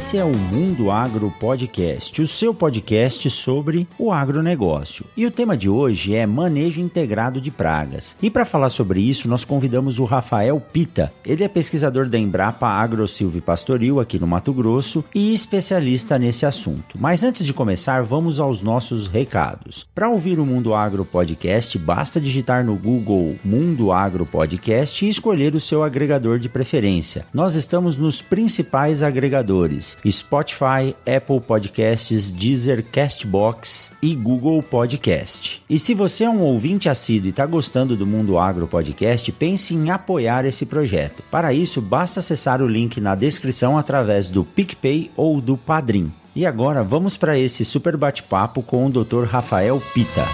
[0.00, 5.04] Esse é o Mundo Agro Podcast, o seu podcast sobre o agronegócio.
[5.14, 8.16] E o tema de hoje é manejo integrado de pragas.
[8.20, 11.12] E para falar sobre isso, nós convidamos o Rafael Pita.
[11.22, 16.96] Ele é pesquisador da Embrapa AgroSilve Pastoril aqui no Mato Grosso e especialista nesse assunto.
[16.98, 19.86] Mas antes de começar, vamos aos nossos recados.
[19.94, 25.54] Para ouvir o Mundo Agro Podcast, basta digitar no Google Mundo Agro Podcast e escolher
[25.54, 27.26] o seu agregador de preferência.
[27.34, 35.62] Nós estamos nos principais agregadores Spotify, Apple Podcasts, Deezer, Castbox e Google Podcast.
[35.68, 39.74] E se você é um ouvinte assíduo e está gostando do Mundo Agro Podcast, pense
[39.74, 41.22] em apoiar esse projeto.
[41.30, 46.12] Para isso, basta acessar o link na descrição através do PicPay ou do Padrim.
[46.34, 49.24] E agora vamos para esse super bate-papo com o Dr.
[49.24, 50.26] Rafael Pita.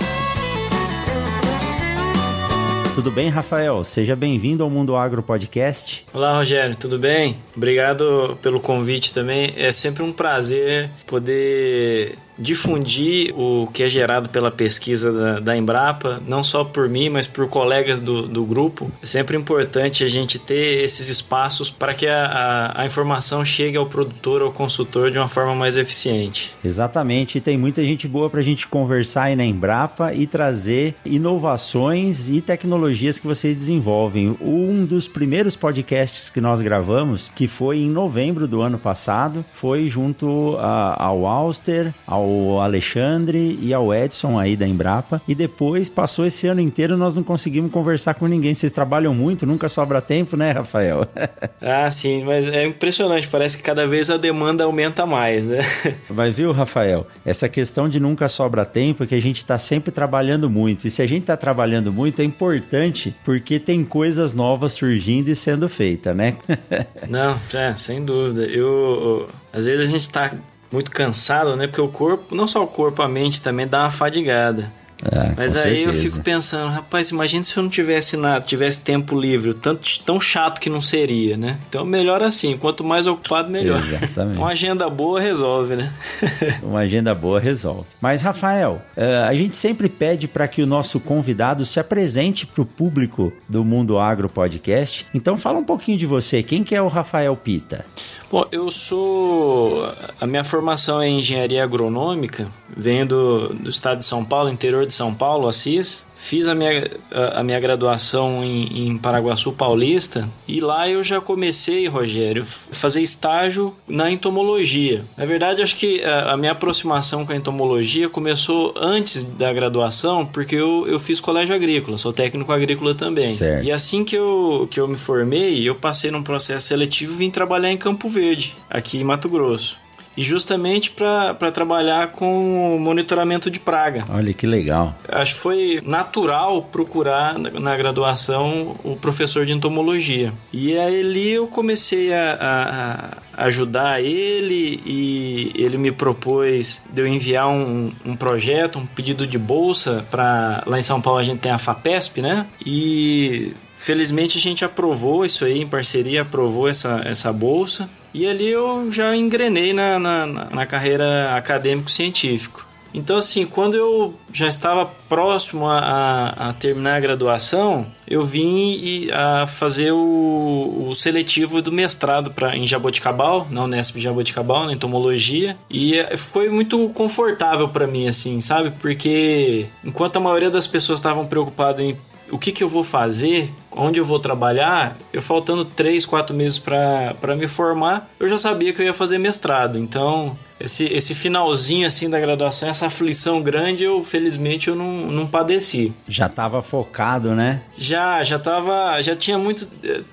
[2.96, 3.84] Tudo bem, Rafael?
[3.84, 6.02] Seja bem-vindo ao Mundo Agro Podcast.
[6.14, 7.36] Olá, Rogério, tudo bem?
[7.54, 9.52] Obrigado pelo convite também.
[9.54, 16.20] É sempre um prazer poder difundir o que é gerado pela pesquisa da, da, Embrapa,
[16.26, 18.90] não só por mim, mas por colegas do, do grupo.
[19.02, 23.76] É sempre importante a gente ter esses espaços para que a, a, a, informação chegue
[23.76, 26.54] ao produtor, ao consultor de uma forma mais eficiente.
[26.64, 30.94] Exatamente, e tem muita gente boa para a gente conversar aí na Embrapa e trazer
[31.04, 34.36] inovações e tecnologias que vocês desenvolvem.
[34.40, 39.88] Um dos primeiros podcasts que nós gravamos, que foi em novembro do ano passado, foi
[39.88, 45.22] junto a, ao Auster, ao ao Alexandre e ao Edson aí da Embrapa.
[45.26, 48.54] E depois passou esse ano inteiro nós não conseguimos conversar com ninguém.
[48.54, 51.06] Vocês trabalham muito, nunca sobra tempo, né, Rafael?
[51.60, 53.28] ah, sim, mas é impressionante.
[53.28, 55.60] Parece que cada vez a demanda aumenta mais, né?
[56.08, 57.06] Mas viu, Rafael?
[57.24, 60.86] Essa questão de nunca sobra tempo é que a gente está sempre trabalhando muito.
[60.86, 65.36] E se a gente está trabalhando muito, é importante porque tem coisas novas surgindo e
[65.36, 66.36] sendo feita, né?
[67.08, 68.42] não, é, sem dúvida.
[68.42, 70.32] Eu, eu às vezes a gente está
[70.70, 71.66] muito cansado, né?
[71.66, 74.72] Porque o corpo, não só o corpo, a mente também dá uma fadigada.
[75.04, 75.90] É, Mas aí certeza.
[75.90, 80.20] eu fico pensando, rapaz, imagina se eu não tivesse nada, tivesse tempo livre, tanto tão
[80.20, 81.58] chato que não seria, né?
[81.68, 83.78] Então melhor assim, quanto mais ocupado melhor.
[83.78, 84.38] Exatamente.
[84.38, 85.92] Uma agenda boa resolve, né?
[86.62, 87.84] Uma agenda boa resolve.
[88.00, 92.62] Mas Rafael, eh, a gente sempre pede para que o nosso convidado se apresente para
[92.62, 95.06] o público do Mundo Agro Podcast.
[95.12, 96.42] Então fala um pouquinho de você.
[96.42, 97.84] Quem que é o Rafael Pita?
[98.30, 99.84] Bom, eu sou.
[100.20, 104.92] A minha formação é engenharia agronômica, venho do, do estado de São Paulo, interior de
[104.92, 106.04] São Paulo, Assis.
[106.14, 111.20] Fiz a minha, a, a minha graduação em, em, Paraguaçu Paulista e lá eu já
[111.20, 115.04] comecei, Rogério, fazer estágio na entomologia.
[115.16, 120.24] Na verdade, acho que a, a minha aproximação com a entomologia começou antes da graduação,
[120.24, 123.34] porque eu, eu fiz colégio agrícola, sou técnico agrícola também.
[123.34, 123.64] Certo.
[123.64, 127.30] E assim que eu, que eu me formei, eu passei num processo seletivo e vim
[127.30, 129.85] trabalhar em Campo Verde, aqui em Mato Grosso
[130.16, 134.04] e justamente para trabalhar com monitoramento de praga.
[134.08, 134.94] Olha que legal.
[135.08, 140.32] Acho que foi natural procurar na graduação o professor de entomologia.
[140.52, 147.48] E aí eu comecei a, a ajudar ele e ele me propôs de eu enviar
[147.48, 151.52] um, um projeto, um pedido de bolsa para lá em São Paulo a gente tem
[151.52, 152.46] a Fapesp, né?
[152.64, 158.48] E felizmente a gente aprovou isso aí em parceria, aprovou essa, essa bolsa e ali
[158.48, 162.64] eu já engrenei na, na, na carreira acadêmico-científico.
[162.94, 168.72] Então, assim, quando eu já estava próximo a, a, a, terminar a graduação, eu vim
[168.72, 174.72] e, a fazer o, o seletivo do mestrado pra, em Jaboticabal, na Unesp Jaboticabal, na
[174.72, 175.58] entomologia.
[175.68, 178.72] E eh, foi muito confortável para mim, assim, sabe?
[178.80, 181.98] Porque enquanto a maioria das pessoas estavam preocupadas em
[182.30, 186.58] o que, que eu vou fazer, onde eu vou trabalhar, eu faltando três, quatro meses
[186.58, 189.78] para me formar, eu já sabia que eu ia fazer mestrado.
[189.78, 195.26] Então, esse, esse finalzinho assim da graduação, essa aflição grande, eu felizmente eu não, não
[195.26, 195.92] padeci.
[196.08, 197.62] Já estava focado, né?
[197.76, 199.68] Já, já tava, já tinha muito,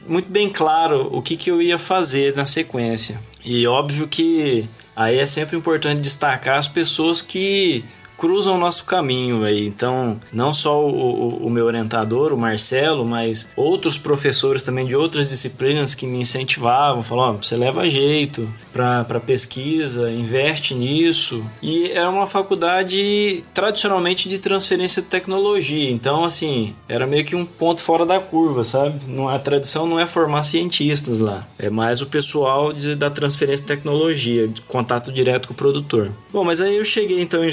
[0.08, 3.20] muito bem claro o que, que eu ia fazer na sequência.
[3.44, 4.66] E óbvio que
[4.96, 7.84] aí é sempre importante destacar as pessoas que
[8.24, 9.68] cruzam o nosso caminho aí.
[9.68, 14.96] Então, não só o, o, o, meu orientador, o Marcelo, mas outros professores também de
[14.96, 21.44] outras disciplinas que me incentivavam, falavam: oh, você leva jeito para pesquisa, investe nisso.
[21.62, 25.92] E era uma faculdade tradicionalmente de transferência de tecnologia.
[25.92, 29.02] Então, assim, era meio que um ponto fora da curva, sabe?
[29.30, 33.68] A tradição não é formar cientistas lá, é mais o pessoal de, da transferência de
[33.68, 36.10] tecnologia, de contato direto com o produtor.
[36.32, 37.52] Bom, mas aí eu cheguei então em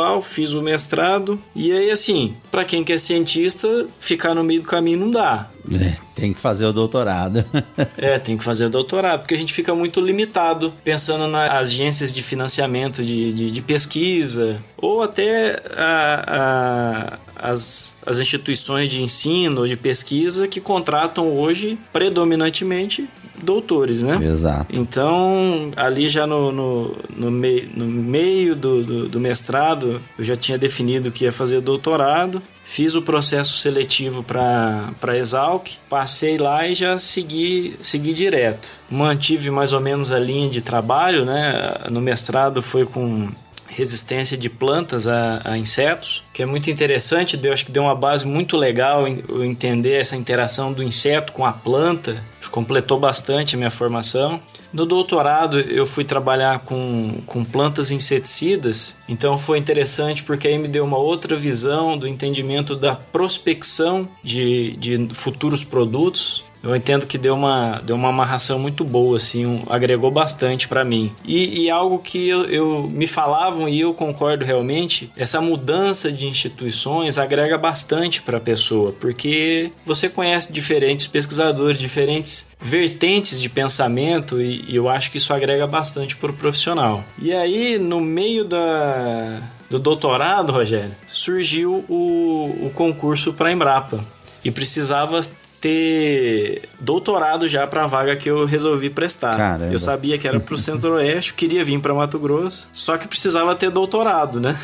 [0.00, 4.68] Jaboticabal, fiz o mestrado, e aí assim, para quem quer cientista, ficar no meio do
[4.68, 5.48] caminho não dá.
[5.72, 7.44] É, tem que fazer o doutorado.
[7.96, 12.12] é, tem que fazer o doutorado, porque a gente fica muito limitado pensando nas agências
[12.12, 19.62] de financiamento de, de, de pesquisa, ou até a, a, as, as instituições de ensino
[19.62, 23.08] ou de pesquisa que contratam hoje predominantemente
[23.44, 24.18] doutores, né?
[24.22, 24.66] Exato.
[24.70, 30.36] Então, ali já no, no, no, mei, no meio do, do, do, mestrado, eu já
[30.36, 36.74] tinha definido que ia fazer doutorado, fiz o processo seletivo para Exalc, passei lá e
[36.74, 38.68] já segui, segui direto.
[38.90, 41.74] Mantive mais ou menos a linha de trabalho, né?
[41.90, 43.28] No mestrado foi com
[43.70, 47.94] resistência de plantas a, a, insetos, que é muito interessante, eu acho que deu uma
[47.94, 53.58] base muito legal em, entender essa interação do inseto com a planta, completou bastante a
[53.58, 54.40] minha formação.
[54.72, 60.68] No doutorado eu fui trabalhar com, com plantas inseticidas, então foi interessante porque aí me
[60.68, 67.16] deu uma outra visão do entendimento da prospecção de, de futuros produtos eu entendo que
[67.16, 71.12] deu uma, deu uma amarração muito boa, assim, um, agregou bastante para mim.
[71.24, 76.26] E, e, algo que eu, eu, me falavam e eu concordo realmente, essa mudança de
[76.26, 84.40] instituições agrega bastante para a pessoa, porque você conhece diferentes pesquisadores, diferentes vertentes de pensamento
[84.40, 87.02] e, e eu acho que isso agrega bastante para o profissional.
[87.18, 89.40] E aí, no meio da,
[89.70, 94.04] do doutorado, Rogério, surgiu o, o concurso para a Embrapa
[94.44, 95.20] e precisava
[95.60, 99.36] ter doutorado já para a vaga que eu resolvi prestar.
[99.36, 99.72] Caramba.
[99.72, 103.54] Eu sabia que era para o Centro-Oeste, queria vir para Mato Grosso, só que precisava
[103.54, 104.56] ter doutorado, né?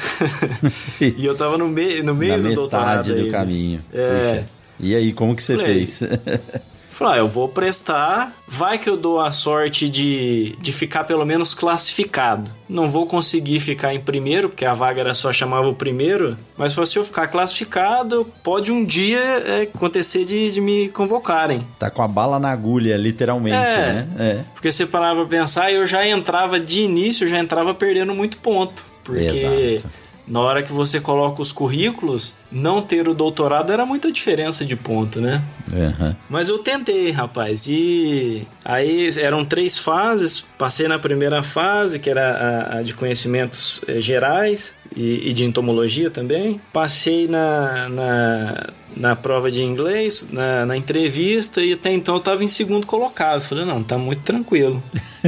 [1.00, 3.14] e eu tava no, me no meio Na do doutorado.
[3.14, 3.84] do caminho.
[3.92, 4.32] É.
[4.40, 4.46] Puxa.
[4.78, 6.02] E aí, como que você Falei, fez?
[6.90, 11.26] Falei, ah, eu vou prestar, vai que eu dou a sorte de, de ficar pelo
[11.26, 12.50] menos classificado.
[12.68, 16.72] Não vou conseguir ficar em primeiro, porque a vaga era só chamava o primeiro, mas
[16.72, 21.66] se eu ficar classificado, pode um dia é, acontecer de, de me convocarem.
[21.78, 24.08] Tá com a bala na agulha, literalmente, é, né?
[24.18, 24.44] É.
[24.54, 28.86] Porque você parava pra pensar, eu já entrava de início, já entrava perdendo muito ponto.
[29.04, 34.10] Porque Exato na hora que você coloca os currículos, não ter o doutorado era muita
[34.10, 35.42] diferença de ponto, né?
[35.72, 36.14] Uhum.
[36.28, 37.66] Mas eu tentei, rapaz.
[37.68, 40.40] E aí eram três fases.
[40.40, 45.44] Passei na primeira fase, que era a, a de conhecimentos eh, gerais e, e, de
[45.44, 46.60] entomologia também.
[46.72, 48.66] Passei na, na
[48.96, 53.40] na prova de inglês, na, na entrevista, e até então eu estava em segundo colocado.
[53.42, 54.82] Falei, não, tá muito tranquilo.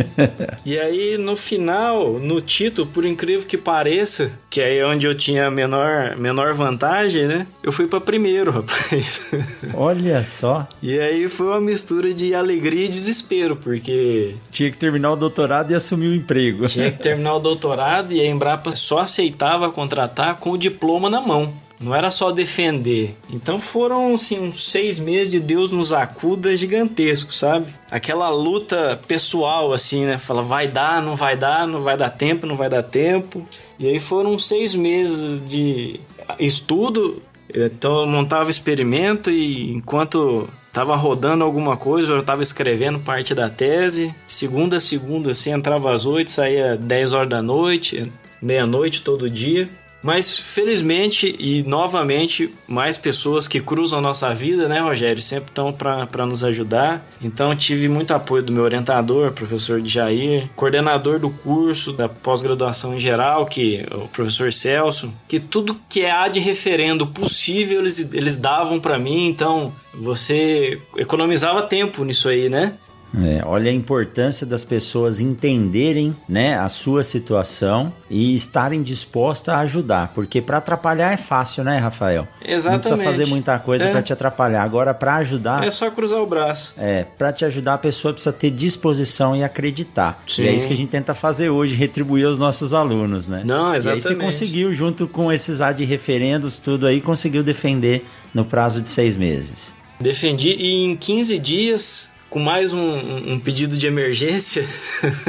[0.65, 5.51] e aí, no final, no título, por incrível que pareça, que é onde eu tinha
[5.51, 7.47] menor, menor vantagem, né?
[7.63, 9.31] Eu fui para primeiro, rapaz.
[9.75, 10.67] Olha só.
[10.83, 14.35] E aí foi uma mistura de alegria e desespero, porque.
[14.51, 16.67] Tinha que terminar o doutorado e assumir o emprego.
[16.67, 21.21] Tinha que terminar o doutorado e a Embrapa só aceitava contratar com o diploma na
[21.21, 21.53] mão.
[21.81, 23.17] Não era só defender.
[23.31, 27.67] Então foram assim, uns seis meses de Deus nos acuda gigantesco, sabe?
[27.91, 30.19] Aquela luta pessoal, assim, né?
[30.19, 33.47] Fala, vai dar, não vai dar, não vai dar tempo, não vai dar tempo.
[33.79, 36.01] E aí foram seis meses de
[36.39, 37.23] estudo.
[37.55, 43.49] Então eu montava experimento e enquanto tava rodando alguma coisa, eu tava escrevendo parte da
[43.49, 44.15] tese.
[44.27, 49.69] Segunda a segunda, assim, entrava às oito, saía dez horas da noite, meia-noite todo dia.
[50.01, 56.25] Mas felizmente e novamente mais pessoas que cruzam nossa vida, né, Rogério, sempre estão para
[56.25, 57.05] nos ajudar.
[57.21, 63.01] Então tive muito apoio do meu orientador, professor Jair, coordenador do curso da pós-graduação em
[63.01, 68.79] geral, que o professor Celso, que tudo que há de referendo possível eles, eles davam
[68.79, 69.27] para mim.
[69.27, 72.75] Então você economizava tempo nisso aí, né?
[73.17, 79.59] É, olha a importância das pessoas entenderem né, a sua situação e estarem dispostas a
[79.61, 80.13] ajudar.
[80.15, 82.29] Porque para atrapalhar é fácil, né, Rafael?
[82.45, 82.89] Exatamente.
[82.91, 83.91] Não precisa fazer muita coisa é.
[83.91, 84.63] para te atrapalhar.
[84.63, 85.65] Agora, para ajudar.
[85.65, 86.75] É só cruzar o braço.
[86.77, 90.23] É, para te ajudar, a pessoa precisa ter disposição e acreditar.
[90.27, 90.43] Sim.
[90.43, 93.43] E é isso que a gente tenta fazer hoje, retribuir aos nossos alunos, né?
[93.47, 94.05] Não, exatamente.
[94.05, 98.83] E aí você conseguiu, junto com esses ad referendos, tudo aí, conseguiu defender no prazo
[98.83, 99.75] de seis meses.
[100.01, 104.65] Defendi e em 15 dias com mais um, um pedido de emergência.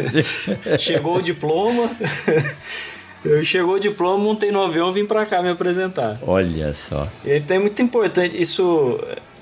[0.80, 1.90] Chegou o diploma.
[3.24, 6.18] Eu chegou o diploma, montei no avião, vim para cá me apresentar.
[6.26, 7.06] Olha só.
[7.26, 8.98] Então é muito importante isso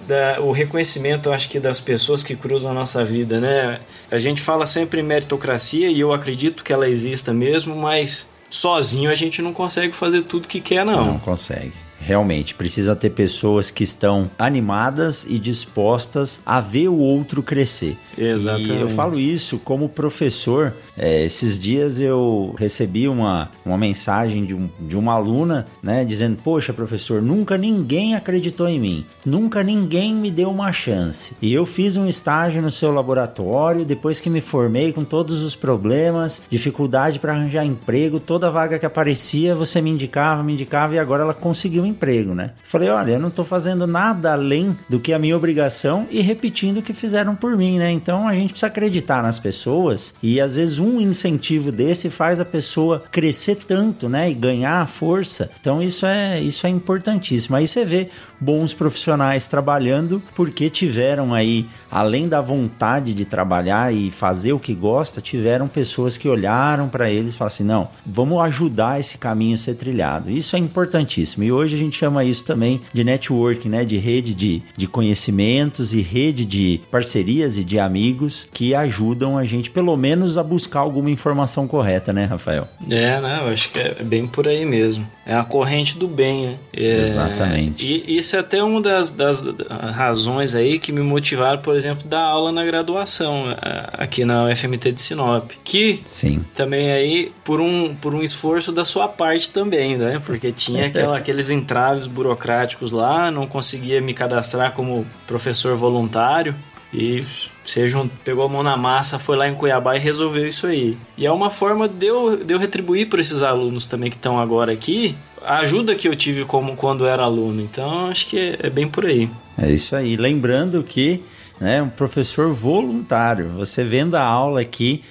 [0.07, 3.79] da, o reconhecimento, acho que, das pessoas que cruzam a nossa vida, né?
[4.09, 9.11] A gente fala sempre em meritocracia e eu acredito que ela exista mesmo, mas sozinho
[9.11, 11.05] a gente não consegue fazer tudo que quer, não.
[11.05, 11.73] Não consegue.
[11.99, 17.97] Realmente, precisa ter pessoas que estão animadas e dispostas a ver o outro crescer.
[18.17, 18.71] Exatamente.
[18.71, 20.73] E eu falo isso como professor.
[20.97, 26.37] É, esses dias eu recebi uma, uma mensagem de, um, de uma aluna, né, dizendo:
[26.43, 31.35] Poxa, professor, nunca ninguém acreditou em mim, nunca ninguém me deu uma chance.
[31.41, 35.55] E eu fiz um estágio no seu laboratório, depois que me formei com todos os
[35.55, 40.99] problemas, dificuldade para arranjar emprego, toda vaga que aparecia, você me indicava, me indicava e
[40.99, 42.51] agora ela conseguiu emprego, né?
[42.63, 46.77] Falei: Olha, eu não estou fazendo nada além do que a minha obrigação e repetindo
[46.77, 47.91] o que fizeram por mim, né?
[47.91, 52.45] Então a gente precisa acreditar nas pessoas e às vezes um incentivo desse faz a
[52.45, 55.49] pessoa crescer tanto, né, e ganhar força.
[55.59, 57.55] Então isso é isso é importantíssimo.
[57.55, 58.07] Aí você vê
[58.39, 64.73] bons profissionais trabalhando porque tiveram aí, além da vontade de trabalhar e fazer o que
[64.73, 69.55] gosta, tiveram pessoas que olharam para eles e falaram assim: "Não, vamos ajudar esse caminho
[69.55, 70.29] a ser trilhado".
[70.29, 71.43] Isso é importantíssimo.
[71.43, 75.93] E hoje a gente chama isso também de network, né, de rede de, de conhecimentos
[75.93, 80.79] e rede de parcerias e de amigos que ajudam a gente pelo menos a buscar
[80.79, 82.67] alguma informação correta, né, Rafael?
[82.89, 83.39] É, né?
[83.41, 85.07] Eu acho que é bem por aí mesmo.
[85.25, 86.57] É a corrente do bem, né?
[86.73, 87.85] É, Exatamente.
[87.85, 92.21] E isso é até uma das, das razões aí que me motivaram, por exemplo, dar
[92.21, 93.45] aula na graduação
[93.93, 95.51] aqui na UFMT de Sinop.
[95.63, 96.45] Que Sim.
[96.55, 100.21] também aí por um, por um esforço da sua parte também, né?
[100.25, 106.55] Porque tinha aquela, aqueles entraves burocráticos lá, não conseguia me cadastrar como professor voluntário.
[106.93, 107.21] E
[107.63, 107.85] você
[108.23, 110.97] pegou a mão na massa, foi lá em Cuiabá e resolveu isso aí.
[111.17, 114.39] E é uma forma de eu, de eu retribuir para esses alunos também que estão
[114.39, 117.61] agora aqui a ajuda que eu tive como quando era aluno.
[117.61, 119.29] Então acho que é, é bem por aí.
[119.57, 120.15] É isso aí.
[120.15, 121.23] Lembrando que
[121.59, 125.03] né, um professor voluntário, você vendo a aula aqui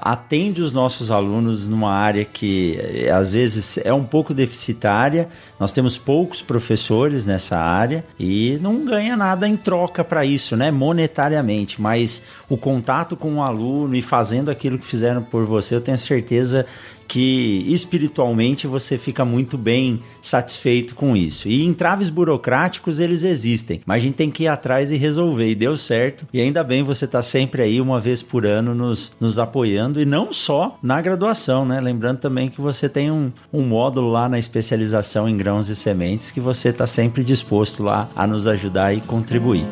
[0.00, 5.28] atende os nossos alunos numa área que eh, às vezes é um pouco deficitária.
[5.60, 10.70] Nós temos poucos professores nessa área e não ganha nada em troca para isso, né?
[10.70, 15.80] Monetariamente, mas o contato com o aluno e fazendo aquilo que fizeram por você, eu
[15.82, 16.64] tenho certeza
[17.08, 21.48] que espiritualmente você fica muito bem satisfeito com isso.
[21.48, 25.48] E entraves burocráticos eles existem, mas a gente tem que ir atrás e resolver.
[25.48, 26.26] E deu certo.
[26.32, 30.04] E ainda bem você está sempre aí uma vez por ano nos, nos apoiando e
[30.04, 31.80] não só na graduação, né?
[31.80, 36.30] Lembrando também que você tem um, um módulo lá na especialização em grãos e sementes
[36.30, 39.64] que você está sempre disposto lá a nos ajudar e contribuir.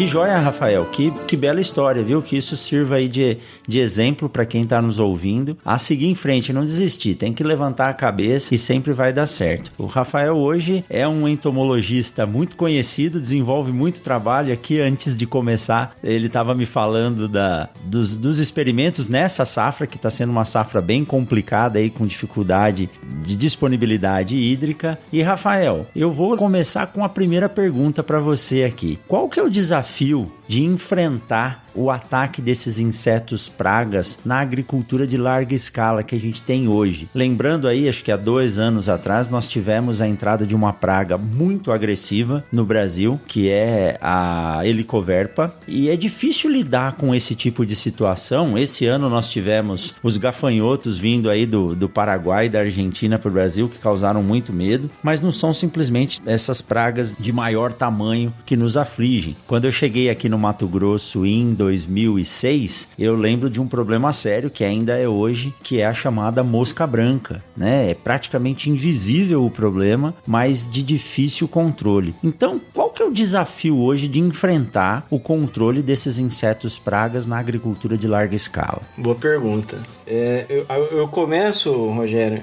[0.00, 0.86] Que joia, Rafael.
[0.86, 2.22] Que, que bela história, viu?
[2.22, 3.36] Que isso sirva aí de,
[3.68, 5.58] de exemplo para quem está nos ouvindo.
[5.62, 7.16] A seguir em frente, não desistir.
[7.16, 9.70] Tem que levantar a cabeça e sempre vai dar certo.
[9.76, 14.54] O Rafael hoje é um entomologista muito conhecido, desenvolve muito trabalho.
[14.54, 19.96] Aqui, antes de começar, ele estava me falando da, dos, dos experimentos nessa safra, que
[19.96, 22.88] está sendo uma safra bem complicada aí, com dificuldade
[23.22, 24.98] de disponibilidade hídrica.
[25.12, 28.98] E, Rafael, eu vou começar com a primeira pergunta para você aqui.
[29.06, 35.06] Qual que é o desafio desafio de enfrentar o ataque desses insetos pragas na agricultura
[35.06, 37.08] de larga escala que a gente tem hoje.
[37.14, 41.16] Lembrando aí, acho que há dois anos atrás nós tivemos a entrada de uma praga
[41.16, 47.64] muito agressiva no Brasil, que é a helicoverpa, e é difícil lidar com esse tipo
[47.64, 48.58] de situação.
[48.58, 53.28] Esse ano nós tivemos os gafanhotos vindo aí do, do Paraguai e da Argentina para
[53.28, 58.34] o Brasil, que causaram muito medo, mas não são simplesmente essas pragas de maior tamanho
[58.44, 59.36] que nos afligem.
[59.46, 64.50] Quando eu cheguei aqui no Mato Grosso em 2006, eu lembro de um problema sério
[64.50, 67.90] que ainda é hoje, que é a chamada mosca branca, né?
[67.90, 72.14] É praticamente invisível o problema, mas de difícil controle.
[72.24, 77.38] Então, qual que é o desafio hoje de enfrentar o controle desses insetos pragas na
[77.38, 78.82] agricultura de larga escala?
[78.96, 79.78] Boa pergunta.
[80.06, 80.66] É, eu,
[80.98, 82.42] eu começo, Rogério,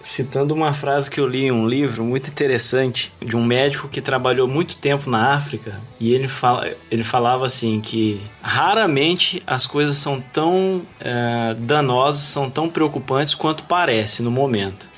[0.00, 4.00] citando uma frase que eu li em um livro muito interessante de um médico que
[4.00, 9.96] trabalhou muito tempo na África e ele, fala, ele falava assim que raramente as coisas
[9.96, 14.88] são tão é, danosas, são tão preocupantes quanto parece no momento.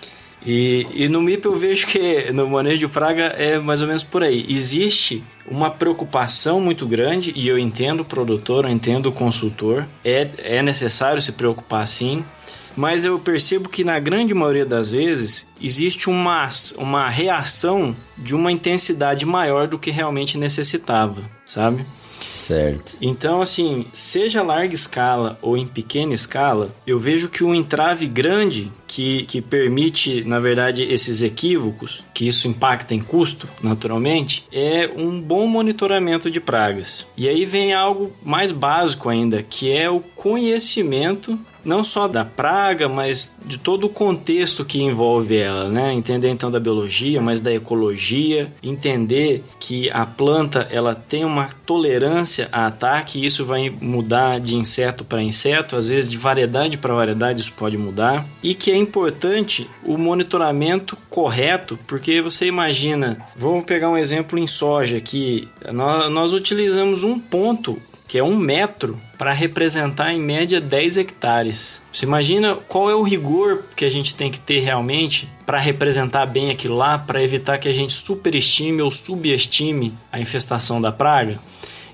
[0.45, 4.03] E, e no MIP eu vejo que no manejo de praga é mais ou menos
[4.03, 4.47] por aí.
[4.49, 10.29] Existe uma preocupação muito grande, e eu entendo o produtor, eu entendo o consultor, é,
[10.39, 12.25] é necessário se preocupar sim,
[12.77, 18.53] mas eu percebo que na grande maioria das vezes existe uma, uma reação de uma
[18.53, 21.85] intensidade maior do que realmente necessitava, sabe?
[22.25, 22.97] Certo.
[23.01, 28.73] Então, assim, seja larga escala ou em pequena escala, eu vejo que um entrave grande
[28.87, 35.21] que, que permite, na verdade, esses equívocos, que isso impacta em custo, naturalmente, é um
[35.21, 37.07] bom monitoramento de pragas.
[37.17, 42.89] E aí vem algo mais básico ainda, que é o conhecimento não só da praga,
[42.89, 45.93] mas de todo o contexto que envolve ela, né?
[45.93, 52.49] Entender então da biologia, mas da ecologia, entender que a planta ela tem uma tolerância
[52.53, 57.41] a ataque, isso vai mudar de inseto para inseto, às vezes de variedade para variedade
[57.41, 63.89] isso pode mudar, e que é importante o monitoramento correto, porque você imagina, vamos pegar
[63.91, 69.35] um exemplo em soja aqui, nós, nós utilizamos um ponto que é um metro, para
[69.35, 71.83] representar em média 10 hectares.
[71.93, 76.25] Você imagina qual é o rigor que a gente tem que ter realmente para representar
[76.25, 81.39] bem aquilo lá, para evitar que a gente superestime ou subestime a infestação da praga?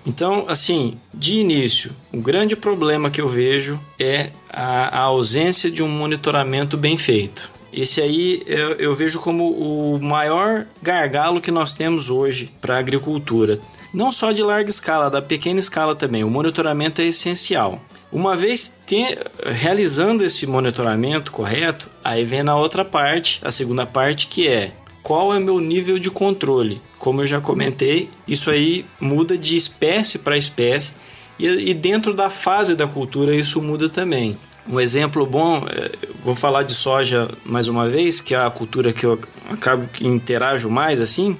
[0.06, 5.82] Então, assim, de início, o grande problema que eu vejo é a, a ausência de
[5.82, 7.50] um monitoramento bem feito.
[7.72, 12.78] Esse aí eu, eu, vejo como o maior gargalo que nós temos hoje para a
[12.78, 13.58] agricultura
[13.92, 16.24] não só de larga escala, da pequena escala também.
[16.24, 17.80] O monitoramento é essencial.
[18.12, 24.28] Uma vez te, realizando esse monitoramento correto, aí vem na outra parte, a segunda parte,
[24.28, 24.72] que é
[25.02, 26.80] qual é meu nível de controle.
[26.98, 30.94] Como eu já comentei, isso aí muda de espécie para espécie
[31.38, 34.38] e, e, dentro da fase da cultura isso muda também.
[34.68, 35.92] Um exemplo bom, é,
[36.24, 39.20] vou falar de soja mais uma vez, que é a cultura que eu
[39.50, 41.36] acabo que interajo mais assim.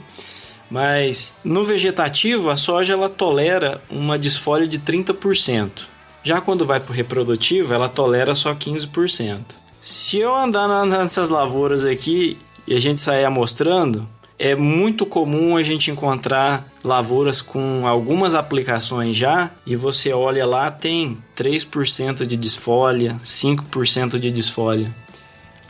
[0.70, 5.70] Mas no vegetativo, a soja ela tolera uma desfolha de 30%.
[6.22, 9.38] Já quando vai para o reprodutivo, ela tolera só 15%.
[9.80, 15.62] Se eu andar nessas lavouras aqui e a gente sair amostrando, é muito comum a
[15.62, 23.16] gente encontrar lavouras com algumas aplicações já e você olha lá, tem 3% de desfolha,
[23.22, 24.94] 5% de desfolha.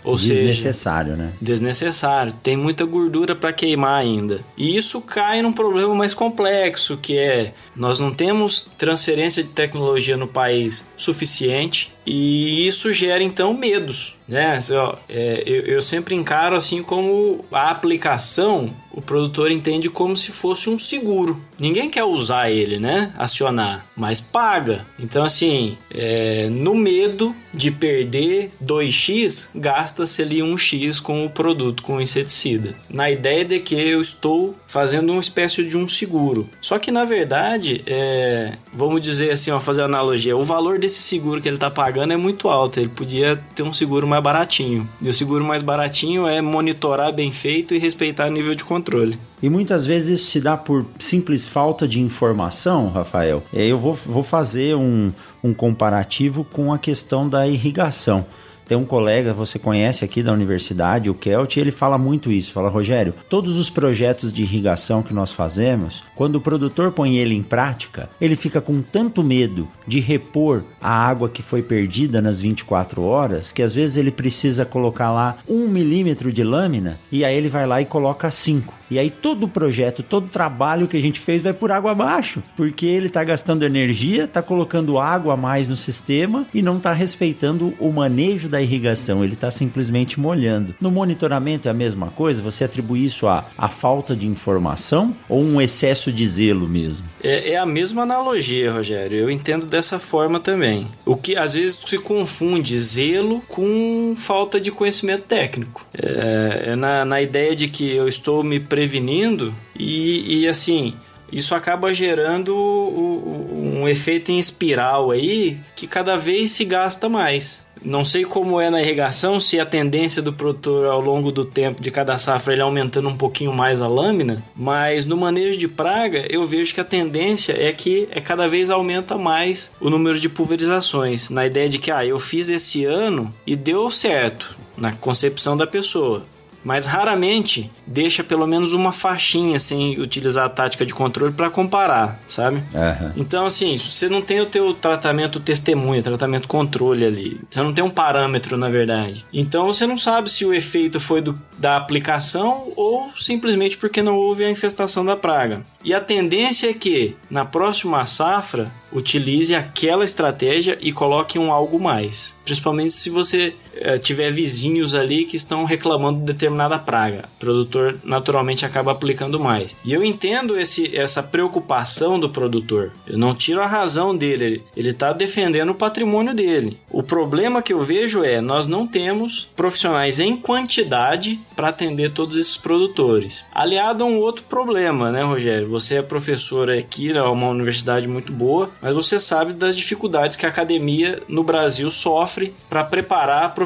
[0.06, 1.32] Ou desnecessário, seja, né?
[1.42, 2.32] Desnecessário.
[2.40, 4.40] Tem muita gordura para queimar ainda.
[4.56, 10.16] E isso cai num problema mais complexo, que é nós não temos transferência de tecnologia
[10.16, 14.56] no país suficiente e isso gera então medos, né?
[14.56, 14.74] Assim,
[15.08, 20.78] é, eu, sempre encaro assim como a aplicação o produtor entende como se fosse um
[20.78, 21.38] seguro.
[21.60, 23.12] Ninguém quer usar ele, né?
[23.18, 24.86] Acionar, mas paga.
[24.98, 31.96] Então, assim, é, no medo de perder 2x, gasta-se ali 1x com o produto, com
[31.96, 32.74] o inseticida.
[32.88, 36.48] Na ideia de que eu estou fazendo uma espécie de um seguro.
[36.60, 41.42] Só que, na verdade, é, vamos dizer assim, ó, fazer analogia, o valor desse seguro
[41.42, 42.80] que ele está pagando é muito alto.
[42.80, 44.88] Ele podia ter um seguro mais baratinho.
[45.00, 49.18] E o seguro mais baratinho é monitorar bem feito e respeitar o nível de controle.
[49.42, 53.42] E muitas vezes isso se dá por simples falta de informação, Rafael.
[53.52, 58.24] Eu vou, vou fazer um, um comparativo com a questão da irrigação.
[58.66, 62.52] Tem um colega, você conhece aqui da universidade, o Kelt, e ele fala muito isso.
[62.52, 67.34] Fala, Rogério, todos os projetos de irrigação que nós fazemos, quando o produtor põe ele
[67.34, 72.40] em prática, ele fica com tanto medo de repor a água que foi perdida nas
[72.40, 77.36] 24 horas, que às vezes ele precisa colocar lá um milímetro de lâmina e aí
[77.36, 78.74] ele vai lá e coloca cinco.
[78.90, 81.90] E aí todo o projeto, todo o trabalho que a gente fez vai por água
[81.90, 86.76] abaixo, porque ele está gastando energia, está colocando água a mais no sistema e não
[86.76, 90.74] está respeitando o manejo da irrigação, ele está simplesmente molhando.
[90.80, 92.42] No monitoramento é a mesma coisa?
[92.42, 97.06] Você atribui isso à, à falta de informação ou um excesso de zelo mesmo?
[97.22, 99.18] É, é a mesma analogia, Rogério.
[99.18, 100.86] Eu entendo dessa forma também.
[101.04, 105.86] O que às vezes se confunde zelo com falta de conhecimento técnico.
[105.92, 110.94] É, é na, na ideia de que eu estou me prevenindo e, e assim
[111.32, 117.65] isso acaba gerando um efeito em espiral aí que cada vez se gasta mais.
[117.86, 121.80] Não sei como é na irrigação, se a tendência do produtor ao longo do tempo
[121.80, 126.26] de cada safra ele aumentando um pouquinho mais a lâmina, mas no manejo de praga
[126.28, 130.28] eu vejo que a tendência é que é cada vez aumenta mais o número de
[130.28, 135.56] pulverizações, na ideia de que ah, eu fiz esse ano e deu certo na concepção
[135.56, 136.24] da pessoa
[136.66, 142.20] mas raramente deixa pelo menos uma faixinha sem utilizar a tática de controle para comparar,
[142.26, 142.56] sabe?
[142.56, 143.12] Uhum.
[143.16, 147.40] Então, assim, você não tem o teu tratamento testemunha, tratamento controle ali.
[147.48, 149.24] Você não tem um parâmetro, na verdade.
[149.32, 154.16] Então, você não sabe se o efeito foi do, da aplicação ou simplesmente porque não
[154.16, 155.64] houve a infestação da praga.
[155.84, 161.78] E a tendência é que na próxima safra utilize aquela estratégia e coloque um algo
[161.78, 162.36] mais.
[162.44, 163.54] Principalmente se você
[164.02, 167.28] tiver vizinhos ali que estão reclamando de determinada praga.
[167.36, 169.76] O produtor naturalmente acaba aplicando mais.
[169.84, 172.92] E eu entendo esse, essa preocupação do produtor.
[173.06, 174.62] Eu não tiro a razão dele.
[174.76, 176.78] Ele está defendendo o patrimônio dele.
[176.90, 182.36] O problema que eu vejo é nós não temos profissionais em quantidade para atender todos
[182.36, 183.44] esses produtores.
[183.52, 185.68] Aliado a um outro problema, né, Rogério?
[185.68, 190.46] Você é professor aqui, é uma universidade muito boa, mas você sabe das dificuldades que
[190.46, 193.65] a academia no Brasil sofre para preparar profissionais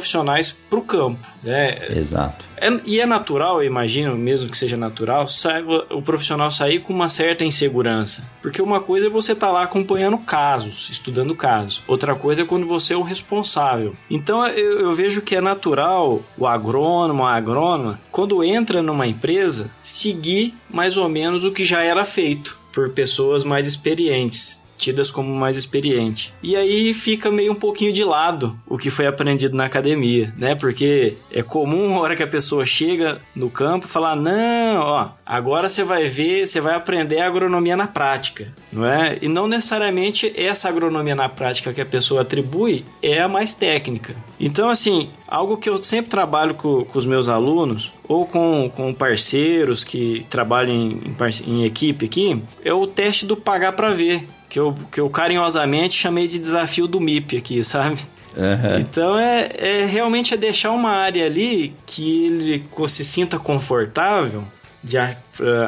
[0.68, 1.26] para o campo.
[1.42, 1.78] Né?
[1.90, 2.44] Exato.
[2.56, 6.92] É, e é natural, eu imagino, mesmo que seja natural, saiba, o profissional sair com
[6.92, 8.28] uma certa insegurança.
[8.42, 11.82] Porque uma coisa é você estar tá lá acompanhando casos, estudando casos.
[11.88, 13.94] Outra coisa é quando você é o responsável.
[14.10, 19.70] Então eu, eu vejo que é natural o agrônomo, a agrônoma, quando entra numa empresa,
[19.82, 25.32] seguir mais ou menos o que já era feito por pessoas mais experientes tidas como
[25.32, 26.32] mais experiente.
[26.42, 30.54] E aí fica meio um pouquinho de lado o que foi aprendido na academia, né?
[30.54, 35.68] Porque é comum a hora que a pessoa chega no campo falar: "Não, ó, agora
[35.68, 39.18] você vai ver, você vai aprender a agronomia na prática", não é?
[39.20, 44.16] E não necessariamente essa agronomia na prática que a pessoa atribui é a mais técnica.
[44.38, 48.94] Então, assim, algo que eu sempre trabalho com, com os meus alunos ou com, com
[48.94, 51.00] parceiros que trabalham em,
[51.46, 55.08] em, em equipe aqui é o teste do pagar para ver que eu, que eu
[55.08, 57.98] carinhosamente chamei de desafio do MIP aqui, sabe?
[58.36, 58.78] Uhum.
[58.78, 64.44] Então é, é realmente é deixar uma área ali que ele se sinta confortável
[64.82, 64.96] de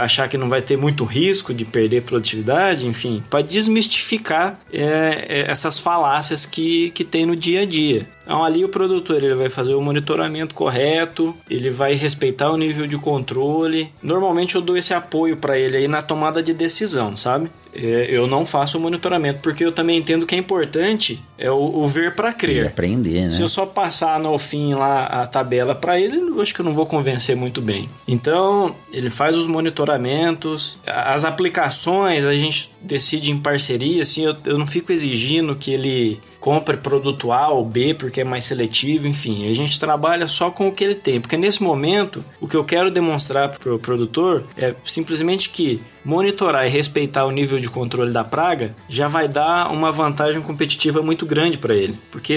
[0.00, 5.50] achar que não vai ter muito risco de perder produtividade, enfim, para desmistificar é, é,
[5.50, 8.08] essas falácias que, que tem no dia a dia.
[8.22, 12.86] Então ali o produtor ele vai fazer o monitoramento correto, ele vai respeitar o nível
[12.86, 13.92] de controle.
[14.02, 17.50] Normalmente eu dou esse apoio para ele aí na tomada de decisão, sabe?
[17.74, 21.56] É, eu não faço o monitoramento porque eu também entendo que é importante é o,
[21.56, 22.64] o ver para crer.
[22.64, 23.30] E aprender, né?
[23.30, 26.64] Se eu só passar no fim lá a tabela para ele, eu acho que eu
[26.64, 27.88] não vou convencer muito bem.
[28.06, 34.58] Então ele faz os monitoramentos, as aplicações a gente decide em parceria, assim eu, eu
[34.58, 39.48] não fico exigindo que ele compre produto A ou B porque é mais seletivo, enfim.
[39.48, 42.64] A gente trabalha só com o que ele tem, porque nesse momento o que eu
[42.64, 48.10] quero demonstrar para o produtor é simplesmente que monitorar e respeitar o nível de controle
[48.10, 52.36] da praga já vai dar uma vantagem competitiva muito grande para ele, porque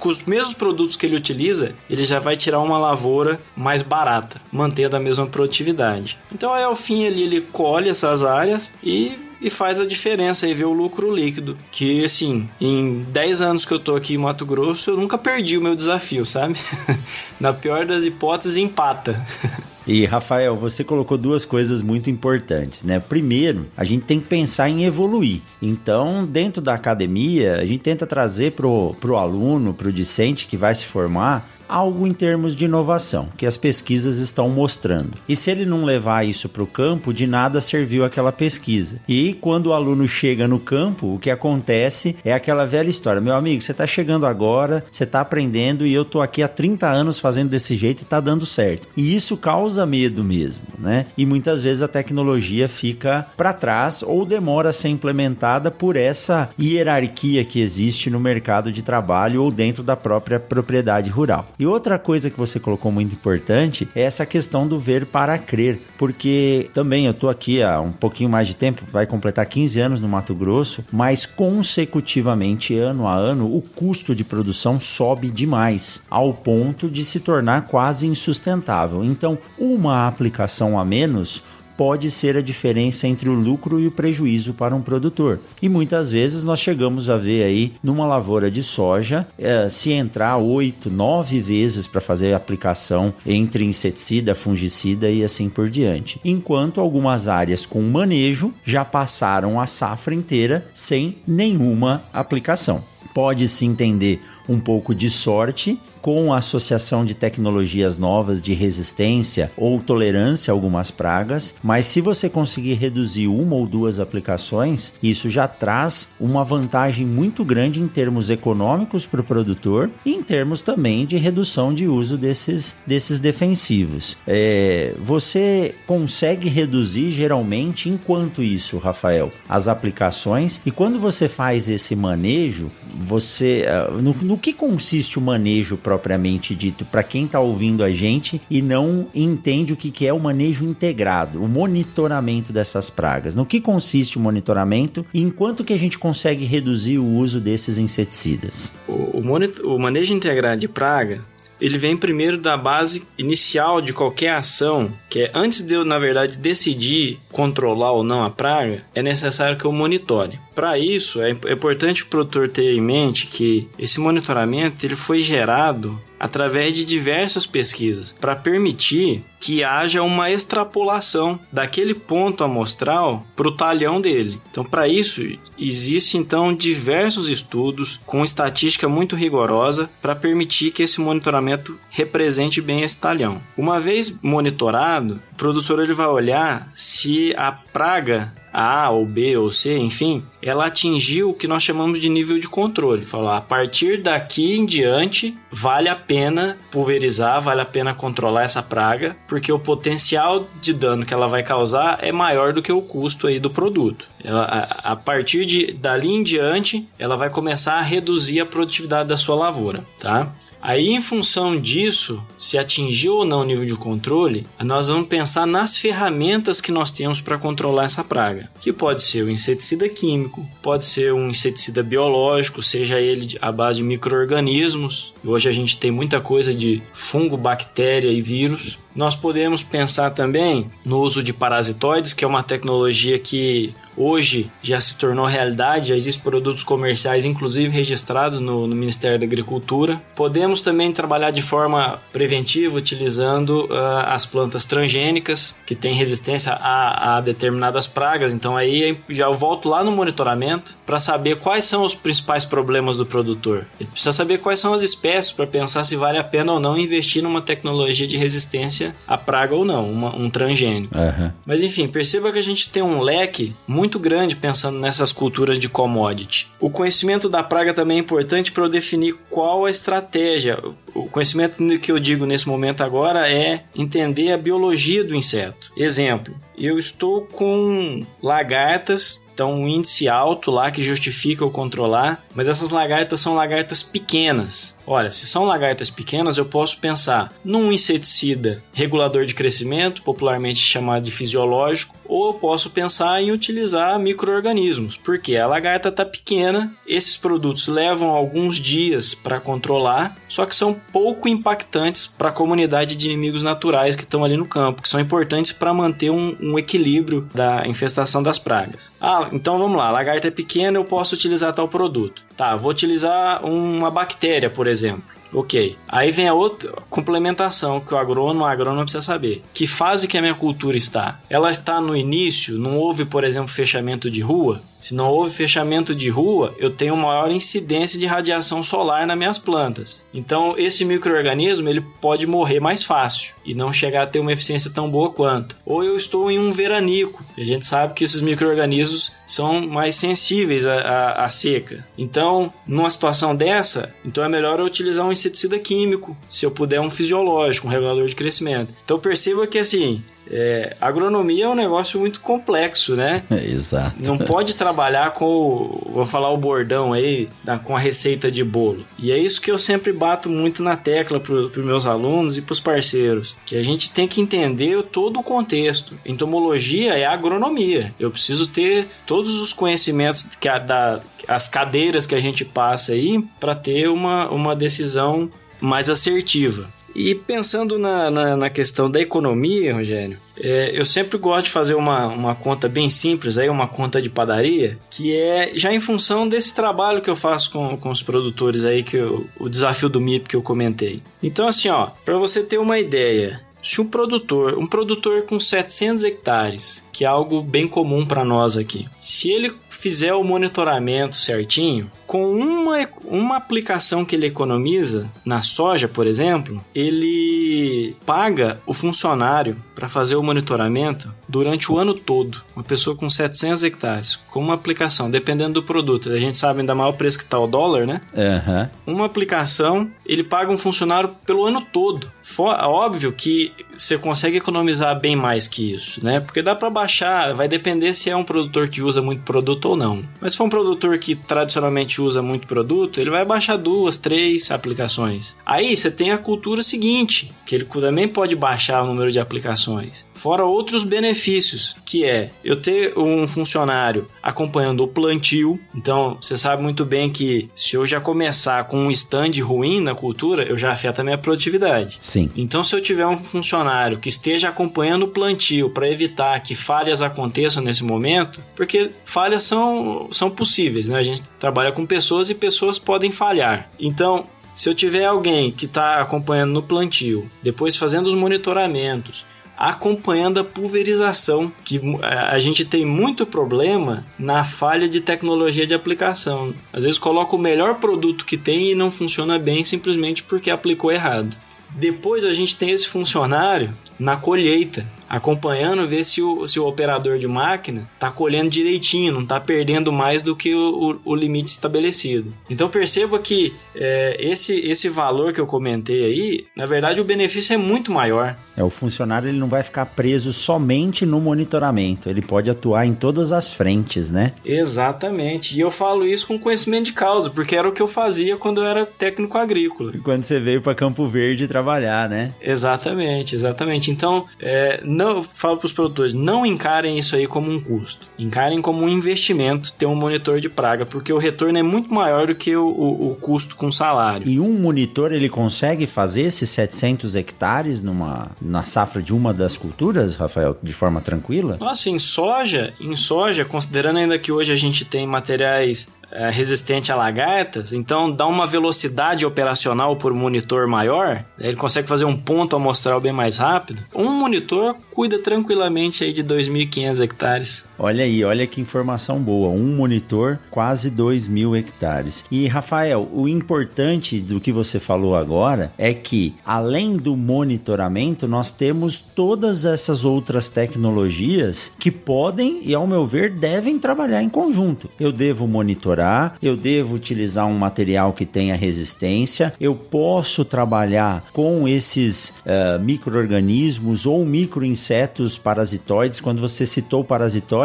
[0.00, 4.40] com os mesmos produtos que ele utiliza, ele já vai tirar uma lavoura mais barata,
[4.50, 6.18] mantendo a mesma produtividade.
[6.32, 10.54] Então, aí, ao fim, ele, ele colhe essas áreas e e faz a diferença e
[10.54, 11.56] vê o lucro líquido.
[11.70, 15.56] Que assim, em 10 anos que eu tô aqui em Mato Grosso, eu nunca perdi
[15.56, 16.56] o meu desafio, sabe?
[17.38, 19.24] Na pior das hipóteses, empata.
[19.88, 23.00] E Rafael, você colocou duas coisas muito importantes, né?
[23.00, 25.40] Primeiro, a gente tem que pensar em evoluir.
[25.62, 30.74] Então, dentro da academia, a gente tenta trazer pro, pro aluno, pro discente que vai
[30.74, 35.18] se formar, algo em termos de inovação, que as pesquisas estão mostrando.
[35.28, 39.00] E se ele não levar isso para o campo, de nada serviu aquela pesquisa.
[39.08, 43.34] E quando o aluno chega no campo, o que acontece é aquela velha história: meu
[43.34, 47.18] amigo, você está chegando agora, você está aprendendo e eu tô aqui há 30 anos
[47.18, 48.88] fazendo desse jeito e está dando certo.
[48.96, 51.06] E isso causa medo mesmo, né?
[51.16, 56.50] E muitas vezes a tecnologia fica para trás ou demora a ser implementada por essa
[56.60, 61.48] hierarquia que existe no mercado de trabalho ou dentro da própria propriedade rural.
[61.58, 65.80] E outra coisa que você colocou muito importante é essa questão do ver para crer,
[65.98, 70.00] porque também eu tô aqui há um pouquinho mais de tempo, vai completar 15 anos
[70.00, 76.32] no Mato Grosso, mas consecutivamente ano a ano o custo de produção sobe demais, ao
[76.32, 79.04] ponto de se tornar quase insustentável.
[79.04, 81.42] Então, uma aplicação a menos
[81.78, 85.38] pode ser a diferença entre o lucro e o prejuízo para um produtor.
[85.62, 90.36] E muitas vezes nós chegamos a ver aí numa lavoura de soja, é, se entrar
[90.38, 96.20] oito, nove vezes para fazer a aplicação entre inseticida, fungicida e assim por diante.
[96.24, 102.82] Enquanto algumas áreas com manejo já passaram a safra inteira sem nenhuma aplicação.
[103.18, 109.80] Pode-se entender um pouco de sorte com a associação de tecnologias novas de resistência ou
[109.80, 115.46] tolerância a algumas pragas, mas se você conseguir reduzir uma ou duas aplicações, isso já
[115.46, 121.04] traz uma vantagem muito grande em termos econômicos para o produtor e em termos também
[121.04, 124.16] de redução de uso desses, desses defensivos.
[124.26, 131.96] É, você consegue reduzir geralmente enquanto isso, Rafael, as aplicações e quando você faz esse
[131.96, 137.82] manejo, você ah, no, no que consiste o manejo propriamente dito para quem está ouvindo
[137.82, 142.90] a gente e não entende o que, que é o manejo integrado, o monitoramento dessas
[142.90, 143.34] pragas.
[143.34, 147.78] No que consiste o monitoramento e enquanto que a gente consegue reduzir o uso desses
[147.78, 148.72] inseticidas?
[148.86, 151.20] O, o, o manejo integrado de praga
[151.60, 155.98] ele vem primeiro da base inicial de qualquer ação, que é antes de eu, na
[155.98, 160.38] verdade, decidir controlar ou não a praga, é necessário que eu monitore.
[160.54, 166.00] Para isso, é importante o produtor ter em mente que esse monitoramento ele foi gerado
[166.18, 173.56] através de diversas pesquisas para permitir que haja uma extrapolação daquele ponto amostral para o
[173.56, 174.40] talhão dele.
[174.50, 175.22] Então, para isso,
[175.56, 182.82] existe então diversos estudos com estatística muito rigorosa para permitir que esse monitoramento represente bem
[182.82, 183.40] esse talhão.
[183.56, 189.52] Uma vez monitorado, o produtor ele vai olhar se a praga a ou B ou
[189.52, 193.04] C, enfim, ela atingiu o que nós chamamos de nível de controle.
[193.04, 198.62] Falou, a partir daqui em diante, vale a pena pulverizar, vale a pena controlar essa
[198.62, 202.82] praga, porque o potencial de dano que ela vai causar é maior do que o
[202.82, 204.08] custo aí do produto.
[204.24, 209.08] Ela, a, a partir de dali em diante, ela vai começar a reduzir a produtividade
[209.08, 210.32] da sua lavoura, tá?
[210.60, 215.46] Aí, em função disso, se atingiu ou não o nível de controle, nós vamos pensar
[215.46, 220.46] nas ferramentas que nós temos para controlar essa praga, que pode ser o inseticida químico,
[220.60, 225.14] pode ser um inseticida biológico, seja ele à base de micro-organismos.
[225.24, 228.78] Hoje a gente tem muita coisa de fungo, bactéria e vírus.
[228.94, 234.80] Nós podemos pensar também no uso de parasitoides, que é uma tecnologia que hoje já
[234.80, 240.00] se tornou realidade, já existem produtos comerciais, inclusive registrados no, no, Ministério da Agricultura.
[240.14, 247.16] Podemos também trabalhar de forma preventiva utilizando uh, as plantas transgênicas, que têm resistência a,
[247.16, 248.32] a, determinadas pragas.
[248.32, 252.96] Então aí já eu volto lá no monitoramento para saber quais são os principais problemas
[252.96, 253.66] do produtor.
[253.80, 256.78] Ele precisa saber quais são as espécies para pensar se vale a pena ou não
[256.78, 260.96] investir numa tecnologia de resistência à praga ou não, uma, um transgênico.
[260.96, 261.32] Uhum.
[261.44, 265.58] Mas enfim, perceba que a gente tem um leque muito muito grande pensando nessas culturas
[265.58, 266.46] de commodity.
[266.60, 270.62] O conhecimento da praga também é importante para eu definir qual a estratégia.
[270.94, 275.72] O conhecimento que eu digo nesse momento agora é entender a biologia do inseto.
[275.76, 282.48] Exemplo, eu estou com lagartas então, um índice alto lá que justifica eu controlar, mas
[282.48, 284.76] essas lagartas são lagartas pequenas.
[284.84, 291.04] Olha, se são lagartas pequenas, eu posso pensar num inseticida regulador de crescimento, popularmente chamado
[291.04, 297.16] de fisiológico, ou eu posso pensar em utilizar micro-organismos, porque a lagarta está pequena, esses
[297.16, 303.08] produtos levam alguns dias para controlar, só que são pouco impactantes para a comunidade de
[303.08, 307.28] inimigos naturais que estão ali no campo, que são importantes para manter um, um equilíbrio
[307.34, 308.90] da infestação das pragas.
[309.00, 312.22] Ah, então vamos lá, a lagarta é pequena, eu posso utilizar tal produto.
[312.36, 315.18] Tá, vou utilizar uma bactéria, por exemplo.
[315.32, 315.76] Ok.
[315.88, 319.42] Aí vem a outra complementação que o agrônomo, a agrônoma precisa saber.
[319.52, 321.20] Que fase que a minha cultura está?
[321.28, 324.62] Ela está no início, não houve, por exemplo, fechamento de rua?
[324.80, 329.38] Se não houve fechamento de rua, eu tenho maior incidência de radiação solar nas minhas
[329.38, 330.04] plantas.
[330.12, 334.70] Então, esse microorganismo ele pode morrer mais fácil e não chegar a ter uma eficiência
[334.70, 335.56] tão boa quanto.
[335.64, 337.24] Ou eu estou em um veranico.
[337.36, 341.86] A gente sabe que esses microorganismos são mais sensíveis à, à, seca.
[341.96, 346.80] Então, numa situação dessa, então é melhor eu utilizar um inseticida químico, se eu puder
[346.80, 348.72] um fisiológico, um regulador de crescimento.
[348.84, 353.22] Então perceba que assim, é, agronomia é um negócio muito complexo, né?
[353.30, 353.96] É, exato.
[354.02, 357.28] Não pode trabalhar com, vou falar o bordão aí,
[357.64, 358.84] com a receita de bolo.
[358.98, 362.42] E é isso que eu sempre bato muito na tecla para os meus alunos e
[362.42, 365.98] para os parceiros, que a gente tem que entender todo o contexto.
[366.04, 367.94] Entomologia é agronomia.
[367.98, 372.92] Eu preciso ter todos os conhecimentos que a, da, as cadeiras que a gente passa
[372.92, 376.68] aí para ter uma, uma decisão mais assertiva.
[376.98, 381.74] E pensando na, na, na questão da economia, Rogério, é, eu sempre gosto de fazer
[381.74, 386.28] uma, uma conta bem simples, aí, uma conta de padaria, que é já em função
[386.28, 390.00] desse trabalho que eu faço com, com os produtores aí, que eu, o desafio do
[390.00, 391.00] MIP que eu comentei.
[391.22, 396.02] Então, assim, ó, para você ter uma ideia, se um produtor, um produtor com 700
[396.02, 401.88] hectares, que é algo bem comum para nós aqui, se ele fizer o monitoramento certinho,
[402.08, 409.62] com uma, uma aplicação que ele economiza na soja, por exemplo, ele paga o funcionário
[409.74, 412.42] para fazer o monitoramento durante o ano todo.
[412.56, 416.74] Uma pessoa com 700 hectares, com uma aplicação, dependendo do produto, a gente sabe ainda
[416.74, 418.00] maior preço que está o dólar, né?
[418.14, 418.94] Uhum.
[418.94, 422.10] Uma aplicação, ele paga um funcionário pelo ano todo.
[422.22, 426.20] For, óbvio que você consegue economizar bem mais que isso, né?
[426.20, 426.87] Porque dá para baixar,
[427.34, 430.02] vai depender se é um produtor que usa muito produto ou não.
[430.20, 434.50] Mas se for um produtor que tradicionalmente usa muito produto, ele vai baixar duas, três
[434.50, 435.36] aplicações.
[435.44, 440.07] Aí você tem a cultura seguinte, que ele também pode baixar o número de aplicações.
[440.18, 445.60] Fora outros benefícios, que é eu ter um funcionário acompanhando o plantio.
[445.72, 449.94] Então, você sabe muito bem que se eu já começar com um stand ruim na
[449.94, 451.98] cultura, eu já afeta a minha produtividade.
[452.00, 452.28] Sim.
[452.36, 457.00] Então, se eu tiver um funcionário que esteja acompanhando o plantio para evitar que falhas
[457.00, 460.98] aconteçam nesse momento, porque falhas são, são possíveis, né?
[460.98, 463.70] A gente trabalha com pessoas e pessoas podem falhar.
[463.78, 464.26] Então,
[464.58, 469.24] se eu tiver alguém que está acompanhando no plantio, depois fazendo os monitoramentos,
[469.58, 476.54] acompanhando a pulverização, que a gente tem muito problema na falha de tecnologia de aplicação.
[476.72, 480.92] Às vezes coloca o melhor produto que tem e não funciona bem simplesmente porque aplicou
[480.92, 481.36] errado.
[481.70, 487.18] Depois a gente tem esse funcionário na colheita, acompanhando, ver se o, se o operador
[487.18, 491.50] de máquina está colhendo direitinho, não está perdendo mais do que o, o, o, limite
[491.50, 492.32] estabelecido.
[492.48, 497.54] Então perceba que é, esse, esse valor que eu comentei aí, na verdade o benefício
[497.54, 498.36] é muito maior.
[498.58, 502.92] É, o funcionário ele não vai ficar preso somente no monitoramento, ele pode atuar em
[502.92, 504.32] todas as frentes, né?
[504.44, 505.56] Exatamente.
[505.56, 508.60] E eu falo isso com conhecimento de causa, porque era o que eu fazia quando
[508.60, 509.92] eu era técnico agrícola.
[510.02, 512.34] Quando você veio para Campo Verde trabalhar, né?
[512.40, 513.92] Exatamente, exatamente.
[513.92, 518.08] Então, é, não falo para os produtores, não encarem isso aí como um custo.
[518.18, 522.26] Encarem como um investimento ter um monitor de praga, porque o retorno é muito maior
[522.26, 524.26] do que o, o, o custo com salário.
[524.26, 529.56] E um monitor ele consegue fazer esses 700 hectares numa na safra de uma das
[529.56, 531.58] culturas, Rafael, de forma tranquila?
[531.60, 536.90] Nossa, em soja, em soja, considerando ainda que hoje a gente tem materiais é, resistente
[536.90, 542.56] a lagartas, então dá uma velocidade operacional por monitor maior, ele consegue fazer um ponto
[542.56, 543.82] amostral bem mais rápido.
[543.94, 547.67] Um monitor cuida tranquilamente aí de 2.500 hectares.
[547.80, 549.50] Olha aí, olha que informação boa.
[549.50, 552.24] Um monitor, quase 2 mil hectares.
[552.28, 558.50] E Rafael, o importante do que você falou agora é que, além do monitoramento, nós
[558.50, 564.90] temos todas essas outras tecnologias que podem e, ao meu ver, devem trabalhar em conjunto.
[564.98, 571.68] Eu devo monitorar, eu devo utilizar um material que tenha resistência, eu posso trabalhar com
[571.68, 576.20] esses uh, micro-organismos ou micro-insetos parasitoides.
[576.20, 577.04] Quando você citou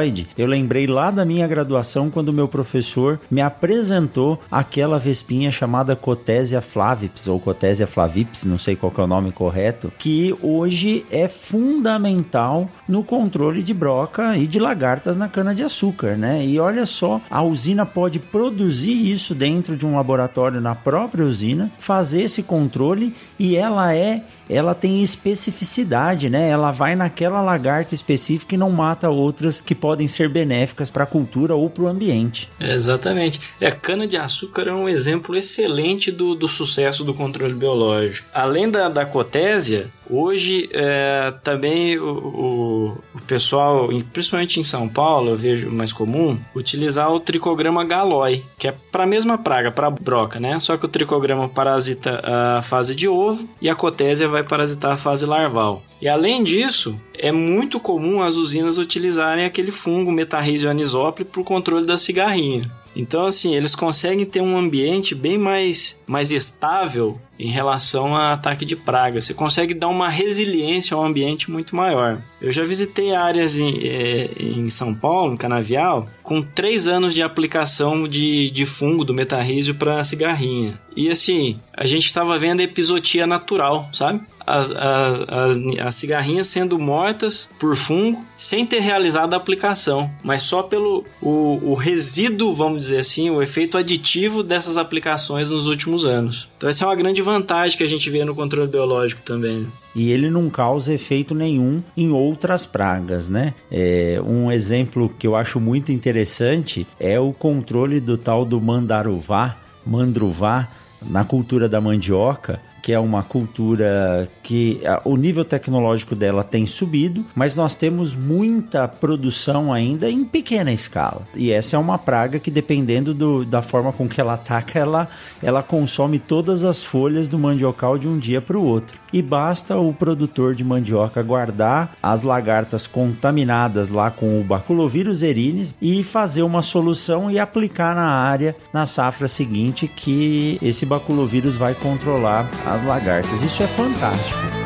[0.03, 5.95] parasitoide, eu lembrei lá da minha graduação quando meu professor me apresentou aquela vespinha chamada
[5.95, 11.27] Cotésia flavips ou Cotésia flavips, não sei qual é o nome correto, que hoje é
[11.27, 16.45] fundamental no controle de broca e de lagartas na cana de açúcar, né?
[16.45, 21.71] E olha só, a usina pode produzir isso dentro de um laboratório na própria usina,
[21.77, 26.49] fazer esse controle e ela é ela tem especificidade, né?
[26.49, 31.07] Ela vai naquela lagarta específica e não mata outras que podem ser benéficas para a
[31.07, 32.49] cultura ou para o ambiente.
[32.59, 33.39] É, exatamente.
[33.61, 38.27] A cana-de-açúcar é um exemplo excelente do, do sucesso do controle biológico.
[38.33, 45.35] Além da, da cotésia, Hoje, é, também o, o, pessoal, principalmente em São Paulo, eu
[45.35, 50.39] vejo mais comum, utilizar o tricograma galói, que é para a mesma praga, para broca,
[50.39, 50.59] né?
[50.59, 54.97] Só que o tricograma parasita a fase de ovo e a cotésia vai parasitar a
[54.97, 55.81] fase larval.
[56.01, 61.45] E além disso, é muito comum as usinas utilizarem aquele fungo Metarrhizium anisopli para o
[61.45, 62.63] controle da cigarrinha.
[62.95, 68.63] Então, assim, eles conseguem ter um ambiente bem mais, mais estável em relação a ataque
[68.63, 69.19] de praga.
[69.19, 72.21] Você consegue dar uma resiliência ao ambiente muito maior.
[72.41, 77.21] Eu já visitei áreas em, é, em São Paulo, em Canavial, com três anos de
[77.21, 80.79] aplicação de, de fungo do metarrísio para cigarrinha.
[80.95, 84.21] E assim, a gente estava vendo episotia natural, sabe?
[84.45, 90.63] As, as, as, cigarrinhas sendo mortas por fungo sem ter realizado a aplicação, mas só
[90.63, 96.49] pelo o, o resíduo, vamos dizer assim, o efeito aditivo dessas aplicações nos últimos anos.
[96.57, 99.67] Então essa é uma grande vantagem que a gente vê no controle biológico também.
[99.95, 103.53] E ele não causa efeito nenhum em outras pragas, né?
[103.71, 109.55] É, um exemplo que eu acho muito interessante é o controle do tal do mandaruvá,
[109.85, 110.67] mandruvá,
[111.01, 117.25] na cultura da mandioca, que é uma cultura que o nível tecnológico dela tem subido,
[117.33, 121.21] mas nós temos muita produção ainda em pequena escala.
[121.33, 125.07] E essa é uma praga que, dependendo do, da forma com que ela ataca, ela,
[125.41, 129.02] ela consome todas as folhas do mandiocal de um dia para o outro.
[129.13, 135.73] E basta o produtor de mandioca guardar as lagartas contaminadas lá com o baculovírus erines
[135.79, 141.75] e fazer uma solução e aplicar na área na safra seguinte que esse baculovírus vai
[141.75, 143.43] controlar as lagartas.
[143.43, 144.62] Isso é fantástico.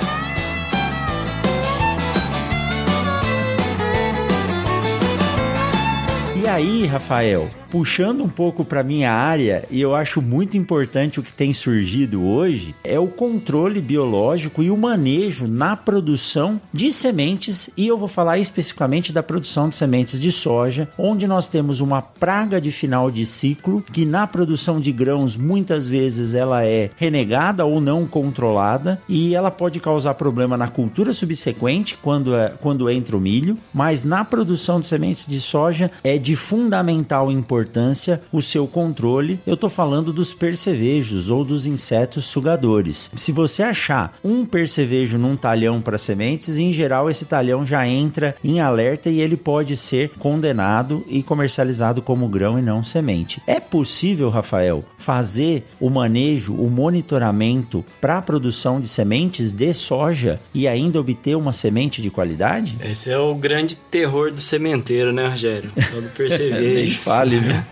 [6.57, 11.31] Aí, Rafael, puxando um pouco para minha área, e eu acho muito importante o que
[11.31, 17.87] tem surgido hoje, é o controle biológico e o manejo na produção de sementes, e
[17.87, 22.59] eu vou falar especificamente da produção de sementes de soja, onde nós temos uma praga
[22.59, 27.79] de final de ciclo, que na produção de grãos muitas vezes ela é renegada ou
[27.79, 33.21] não controlada, e ela pode causar problema na cultura subsequente quando, é, quando entra o
[33.21, 39.37] milho, mas na produção de sementes de soja é de fundamental importância o seu controle.
[39.45, 43.11] Eu estou falando dos percevejos ou dos insetos sugadores.
[43.17, 48.33] Se você achar um percevejo num talhão para sementes, em geral esse talhão já entra
[48.41, 53.41] em alerta e ele pode ser condenado e comercializado como grão e não semente.
[53.45, 60.39] É possível, Rafael, fazer o manejo, o monitoramento para a produção de sementes de soja
[60.53, 62.77] e ainda obter uma semente de qualidade?
[62.81, 65.71] Esse é o grande terror do sementeiro, né, Rogério?
[65.91, 66.07] Todo
[66.37, 66.75] percevejo.
[66.79, 67.65] Nem fale, né?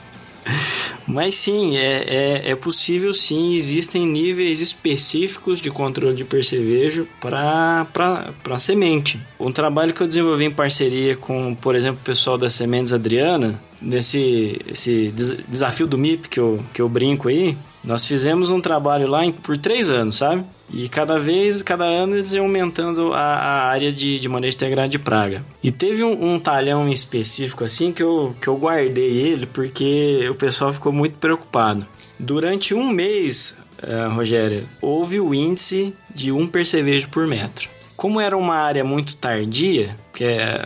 [1.07, 8.57] Mas sim, é, é, é, possível sim, existem níveis específicos de controle de percevejo para
[8.57, 9.19] semente.
[9.39, 13.61] Um trabalho que eu desenvolvi em parceria com, por exemplo, o pessoal da Sementes Adriana,
[13.81, 15.13] nesse esse
[15.47, 17.55] desafio do MIP que eu, que eu brinco aí,
[17.85, 20.43] nós fizemos um trabalho lá por três anos, sabe?
[20.73, 24.89] E cada vez, cada ano eles iam aumentando a, a área de, de manejo integrado
[24.89, 25.45] de praga.
[25.61, 30.33] E teve um, um, talhão específico assim que eu, que eu guardei ele porque o
[30.33, 31.85] pessoal ficou muito preocupado.
[32.17, 37.69] Durante um mês, uh, Rogério, houve o índice de um percevejo por metro.
[37.95, 40.65] Como era uma área muito tardia, que é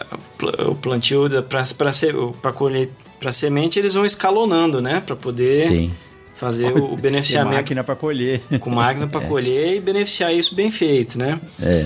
[0.65, 1.27] o plantio
[2.41, 2.89] para colher
[3.19, 5.91] para semente, eles vão escalonando, né, para poder Sim
[6.39, 7.49] fazer o beneficiamento.
[7.51, 8.41] Com máquina para colher.
[8.59, 9.27] Com máquina para é.
[9.27, 11.39] colher e beneficiar isso bem feito, né?
[11.61, 11.85] É.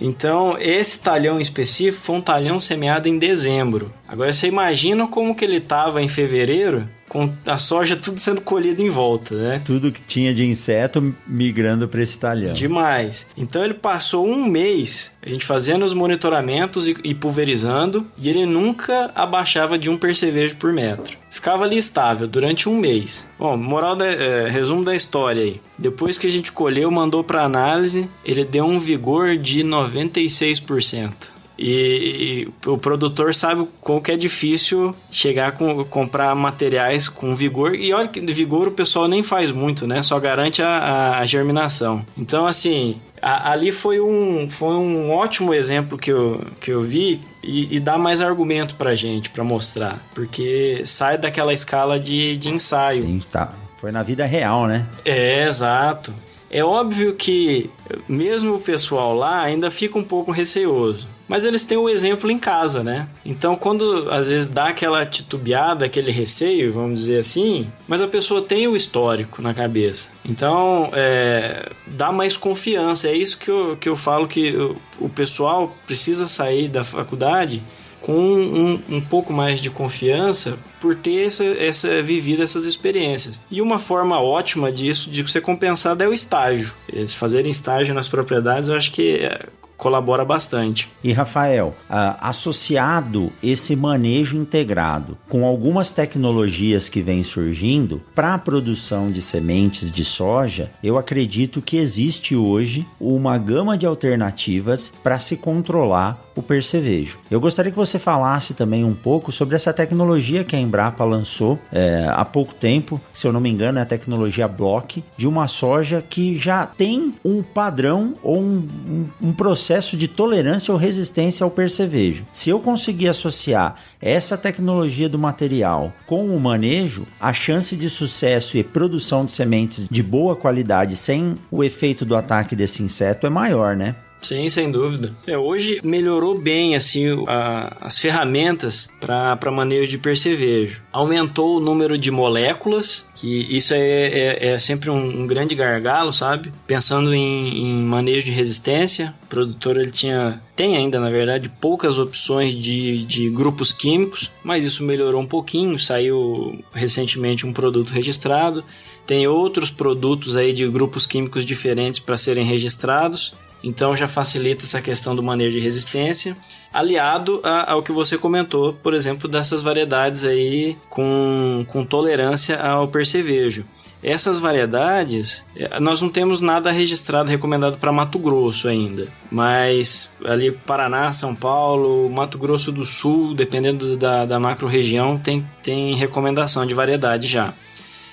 [0.00, 3.92] Então, esse talhão específico foi um talhão semeado em dezembro.
[4.06, 8.82] Agora, você imagina como que ele estava em fevereiro com a soja tudo sendo colhido
[8.82, 9.62] em volta, né?
[9.64, 12.52] Tudo que tinha de inseto migrando para esse talhão.
[12.52, 13.26] Demais.
[13.36, 18.46] Então ele passou um mês a gente fazendo os monitoramentos e, e pulverizando e ele
[18.46, 21.16] nunca abaixava de um percevejo por metro.
[21.30, 23.26] Ficava ali estável durante um mês.
[23.38, 25.60] Bom, moral da, é, resumo da história aí.
[25.78, 31.37] Depois que a gente colheu, mandou para análise, ele deu um vigor de 96%.
[31.58, 37.74] E, e, o produtor sabe como que é difícil chegar com comprar materiais com vigor.
[37.74, 40.00] E olha que vigor o pessoal nem faz muito, né?
[40.02, 42.06] Só garante a, a, a germinação.
[42.16, 47.20] Então, assim, a, ali foi um, foi um ótimo exemplo que eu, que eu vi
[47.42, 49.98] e, e dá mais argumento pra gente, pra mostrar.
[50.14, 53.04] Porque sai daquela escala de, de ensaio.
[53.04, 53.52] Sim, tá.
[53.80, 54.86] Foi na vida real, né?
[55.04, 56.12] É, exato.
[56.50, 57.68] É óbvio que
[58.08, 61.17] mesmo o pessoal lá ainda fica um pouco receoso.
[61.28, 63.06] Mas eles têm o exemplo em casa, né?
[63.24, 68.40] Então, quando às vezes dá aquela titubeada, aquele receio, vamos dizer assim, mas a pessoa
[68.40, 70.10] tem o histórico na cabeça.
[70.24, 73.08] Então, é, dá mais confiança.
[73.08, 74.54] É isso que eu, que eu falo que
[74.98, 77.62] o, pessoal precisa sair da faculdade
[78.00, 83.40] com um, um, pouco mais de confiança por ter essa, essa vivido essas experiências.
[83.50, 86.72] E uma forma ótima disso, de ser compensado, é o estágio.
[86.90, 89.46] Eles fazerem estágio nas propriedades, eu acho que é,
[89.78, 90.90] colabora bastante.
[91.02, 99.10] E Rafael, associado esse manejo integrado com algumas tecnologias que vêm surgindo para a produção
[99.10, 105.36] de sementes de soja, eu acredito que existe hoje uma gama de alternativas para se
[105.36, 107.18] controlar o percevejo.
[107.30, 111.58] Eu gostaria que você falasse também um pouco sobre essa tecnologia que a Embrapa lançou
[111.72, 115.48] é, há pouco tempo, se eu não me engano, é a tecnologia Block, de uma
[115.48, 121.42] soja que já tem um padrão ou um, um, um processo de tolerância ou resistência
[121.42, 122.24] ao percevejo.
[122.32, 128.56] Se eu conseguir associar essa tecnologia do material com o manejo, a chance de sucesso
[128.56, 133.30] e produção de sementes de boa qualidade sem o efeito do ataque desse inseto é
[133.30, 133.96] maior, né?
[134.28, 135.14] Sim, sem dúvida.
[135.26, 140.82] É, hoje melhorou bem assim a, as ferramentas para manejo de percevejo.
[140.92, 146.12] Aumentou o número de moléculas, que isso é, é, é sempre um, um, grande gargalo,
[146.12, 146.52] sabe?
[146.66, 151.98] Pensando em, em, manejo de resistência, o produtor ele tinha, tem ainda na verdade poucas
[151.98, 155.78] opções de, de grupos químicos, mas isso melhorou um pouquinho.
[155.78, 158.62] Saiu recentemente um produto registrado.
[159.06, 163.34] Tem outros produtos aí de grupos químicos diferentes para serem registrados.
[163.62, 166.36] Então já facilita essa questão do manejo de resistência,
[166.72, 172.88] aliado a, ao que você comentou, por exemplo, dessas variedades aí com, com tolerância ao
[172.88, 173.64] percevejo.
[174.00, 180.52] Essas variedades, é, nós não temos nada registrado, recomendado para Mato Grosso ainda, mas ali
[180.52, 186.64] Paraná, São Paulo, Mato Grosso do Sul, dependendo da, da macro região, tem, tem recomendação
[186.64, 187.54] de variedade já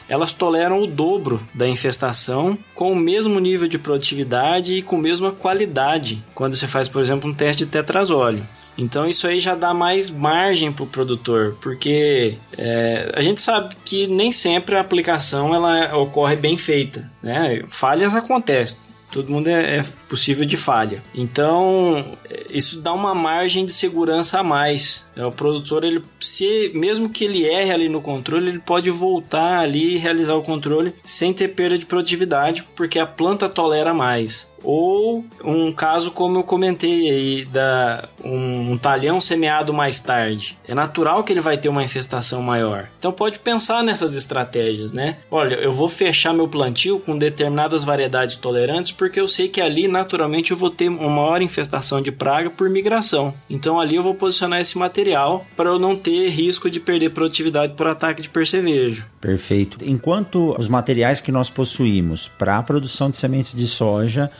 [0.08, 5.02] elas toleram o dobro da infestação com o mesmo nível de produtividade e com a
[5.02, 8.46] mesma qualidade quando você faz, por exemplo, um teste de tetrazóleo.
[8.78, 13.74] Então isso aí já dá mais margem para o produtor, porque é, a gente sabe
[13.86, 17.64] que nem sempre a aplicação ela ocorre bem feita, né?
[17.70, 18.78] Falhas acontecem,
[19.16, 21.02] todo mundo é, é, possível de falha.
[21.14, 22.18] Então,
[22.50, 25.10] isso dá uma margem de segurança a mais.
[25.16, 29.60] É, o produtor, ele, se mesmo que ele erre ali no controle, ele pode voltar
[29.60, 34.54] ali e realizar o controle sem ter perda de produtividade, porque a planta tolera mais
[34.66, 40.58] ou um caso como eu comentei aí da um, um, talhão semeado mais tarde.
[40.68, 42.90] É natural que ele vai ter uma infestação maior.
[42.98, 45.18] Então pode pensar nessas estratégias, né?
[45.30, 49.88] Olha, eu vou fechar meu plantio com determinadas variedades tolerantes porque eu sei que ali
[49.88, 53.34] naturalmente eu vou ter uma maior infestação de praga por migração.
[53.50, 57.74] Então ali eu vou posicionar esse material para eu não ter risco de perder produtividade
[57.74, 59.06] por ataque de percevejo.
[59.22, 59.78] Perfeito.
[59.82, 64.32] Enquanto os materiais que nós possuímos para a produção de sementes de soja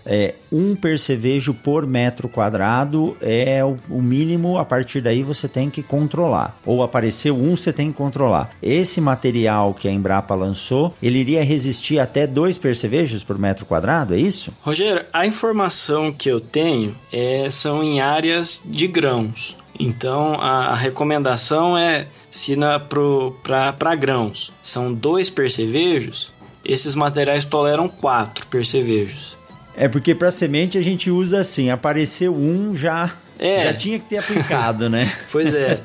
[0.52, 5.82] um percevejo por metro quadrado é o, o, mínimo, a partir daí você tem que
[5.82, 6.58] controlar.
[6.66, 8.52] Ou apareceu um, você tem que controlar.
[8.62, 14.14] Esse material que a Embrapa lançou, ele iria resistir até dois percevejos por metro quadrado,
[14.14, 14.54] é isso?
[14.62, 19.58] Rogério, a informação que eu tenho é, são em áreas de grãos.
[19.80, 22.56] Então a, recomendação é se
[23.44, 29.38] para grãos são dois percevejos, esses materiais toleram quatro percevejos.
[29.78, 33.64] É porque para semente a gente usa assim, apareceu um já é.
[33.64, 35.12] Já tinha que ter aplicado, né?
[35.32, 35.80] pois é.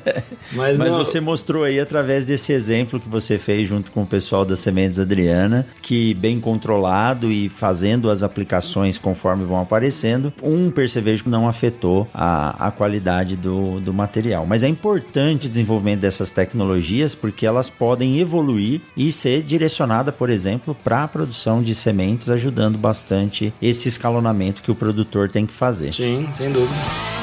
[0.53, 0.97] Mas, Mas não...
[0.97, 4.99] você mostrou aí através desse exemplo que você fez junto com o pessoal da Sementes
[4.99, 12.07] Adriana, que bem controlado e fazendo as aplicações conforme vão aparecendo, um percevejo não afetou
[12.13, 14.45] a, a qualidade do, do material.
[14.45, 20.29] Mas é importante o desenvolvimento dessas tecnologias porque elas podem evoluir e ser direcionada, por
[20.29, 25.53] exemplo, para a produção de sementes, ajudando bastante esse escalonamento que o produtor tem que
[25.53, 25.91] fazer.
[25.91, 27.20] Sim, sem dúvida.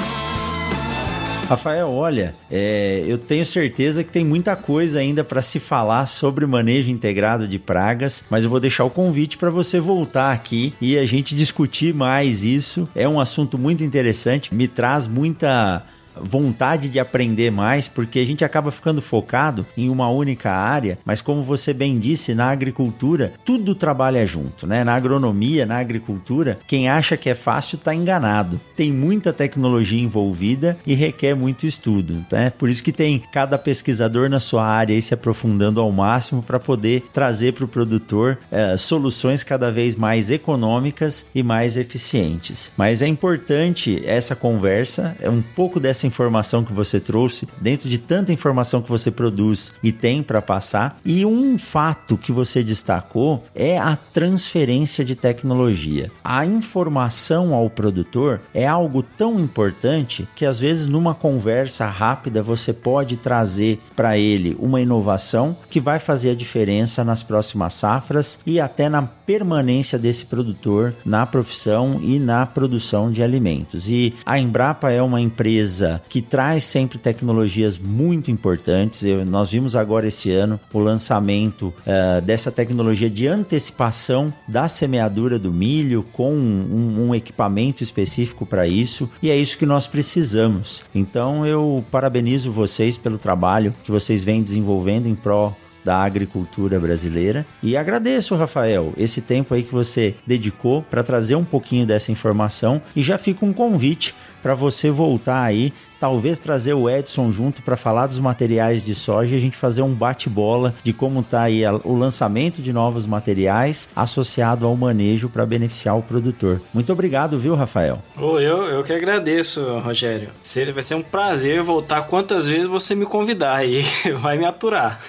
[1.48, 6.46] Rafael, olha, é, eu tenho certeza que tem muita coisa ainda para se falar sobre
[6.46, 10.98] manejo integrado de pragas, mas eu vou deixar o convite para você voltar aqui e
[10.98, 12.86] a gente discutir mais isso.
[12.94, 15.86] É um assunto muito interessante, me traz muita
[16.22, 21.20] vontade de aprender mais, porque a gente acaba ficando focado em uma única área, mas
[21.20, 24.84] como você bem disse, na agricultura, tudo trabalha junto, né?
[24.84, 28.60] Na agronomia, na agricultura, quem acha que é fácil está enganado.
[28.76, 32.50] Tem muita tecnologia envolvida e requer muito estudo, né?
[32.50, 36.58] Por isso que tem cada pesquisador na sua área aí se aprofundando ao máximo para
[36.58, 42.72] poder trazer para o produtor é, soluções cada vez mais econômicas e mais eficientes.
[42.76, 47.98] Mas é importante essa conversa, é um pouco dessa informação que você trouxe, dentro de
[47.98, 50.98] tanta informação que você produz e tem para passar.
[51.04, 56.10] E um fato que você destacou é a transferência de tecnologia.
[56.24, 62.72] A informação ao produtor é algo tão importante que às vezes numa conversa rápida você
[62.72, 68.60] pode trazer para ele uma inovação que vai fazer a diferença nas próximas safras e
[68.60, 73.90] até na permanência desse produtor na profissão e na produção de alimentos.
[73.90, 79.04] E a Embrapa é uma empresa que traz sempre tecnologias muito importantes.
[79.04, 85.38] Eu, nós vimos agora esse ano o lançamento uh, dessa tecnologia de antecipação da semeadura
[85.38, 90.82] do milho com um, um equipamento específico para isso e é isso que nós precisamos.
[90.94, 95.56] Então eu parabenizo vocês pelo trabalho que vocês vêm desenvolvendo em prol
[95.88, 97.46] da agricultura brasileira.
[97.62, 102.82] E agradeço, Rafael, esse tempo aí que você dedicou para trazer um pouquinho dessa informação
[102.94, 107.76] e já fica um convite para você voltar aí talvez trazer o Edson junto para
[107.76, 111.62] falar dos materiais de soja e a gente fazer um bate-bola de como está aí
[111.84, 116.60] o lançamento de novos materiais associado ao manejo para beneficiar o produtor.
[116.72, 118.02] Muito obrigado, viu, Rafael?
[118.16, 120.30] Oh, eu, eu que agradeço, Rogério.
[120.72, 123.82] Vai ser um prazer voltar quantas vezes você me convidar aí,
[124.18, 125.00] vai me aturar.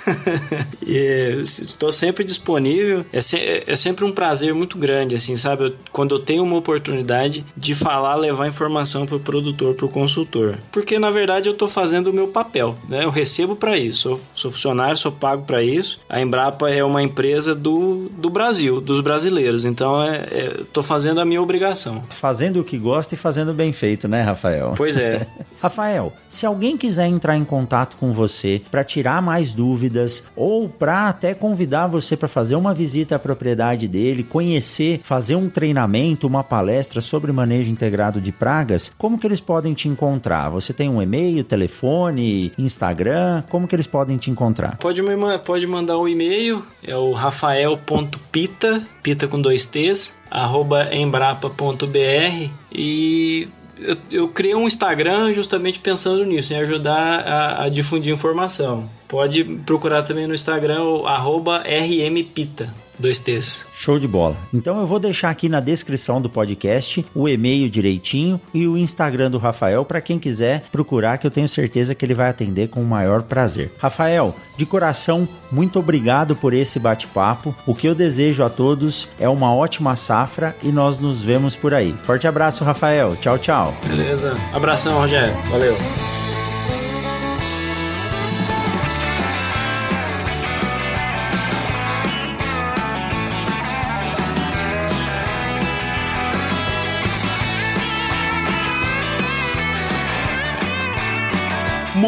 [0.81, 3.05] Estou sempre disponível.
[3.13, 5.75] É, se, é, sempre um prazer muito grande, assim, sabe?
[5.91, 10.99] quando eu tenho uma oportunidade de falar, levar informação para produtor, para o consultor porque
[10.99, 13.03] na verdade eu estou fazendo o meu papel, né?
[13.03, 15.99] Eu recebo para isso, sou, sou, funcionário, sou pago para isso.
[16.07, 21.19] A Embrapa é uma empresa do, do Brasil, dos brasileiros, então é, estou é, fazendo
[21.19, 22.03] a minha obrigação.
[22.09, 24.73] Fazendo o que gosta e fazendo bem feito, né, Rafael?
[24.75, 25.27] Pois é.
[25.61, 31.09] Rafael, se alguém quiser entrar em contato com você para tirar mais dúvidas ou para
[31.09, 36.43] até convidar você para fazer uma visita à propriedade dele, conhecer, fazer um treinamento, uma
[36.43, 40.49] palestra sobre manejo integrado de pragas, como que eles podem te encontrar?
[40.49, 43.43] Você tem um e-mail, telefone, Instagram?
[43.49, 44.77] Como que eles podem te encontrar?
[44.77, 52.49] Pode, me, pode mandar um e-mail, é o rafael.pita, pita com dois T's, arroba embrapa.br
[52.71, 53.47] e
[53.77, 58.89] eu, eu, criei um Instagram justamente pensando nisso, em ajudar a, a difundir informação.
[59.07, 62.73] Pode procurar também no Instagram o arroba rmpita.
[62.99, 63.65] Dois T's.
[63.73, 64.35] Show de bola.
[64.53, 69.31] Então eu vou deixar aqui na descrição do podcast o e-mail direitinho e o Instagram
[69.31, 72.81] do Rafael para quem quiser procurar, que eu tenho certeza que ele vai atender com
[72.81, 73.71] o maior prazer.
[73.79, 77.55] Rafael, de coração, muito obrigado por esse bate-papo.
[77.65, 81.73] O que eu desejo a todos é uma ótima safra e nós nos vemos por
[81.73, 81.95] aí.
[82.03, 83.15] Forte abraço, Rafael.
[83.15, 83.73] Tchau, tchau.
[83.87, 84.33] Beleza.
[84.53, 85.35] Abração, Rogério.
[85.49, 86.18] Valeu.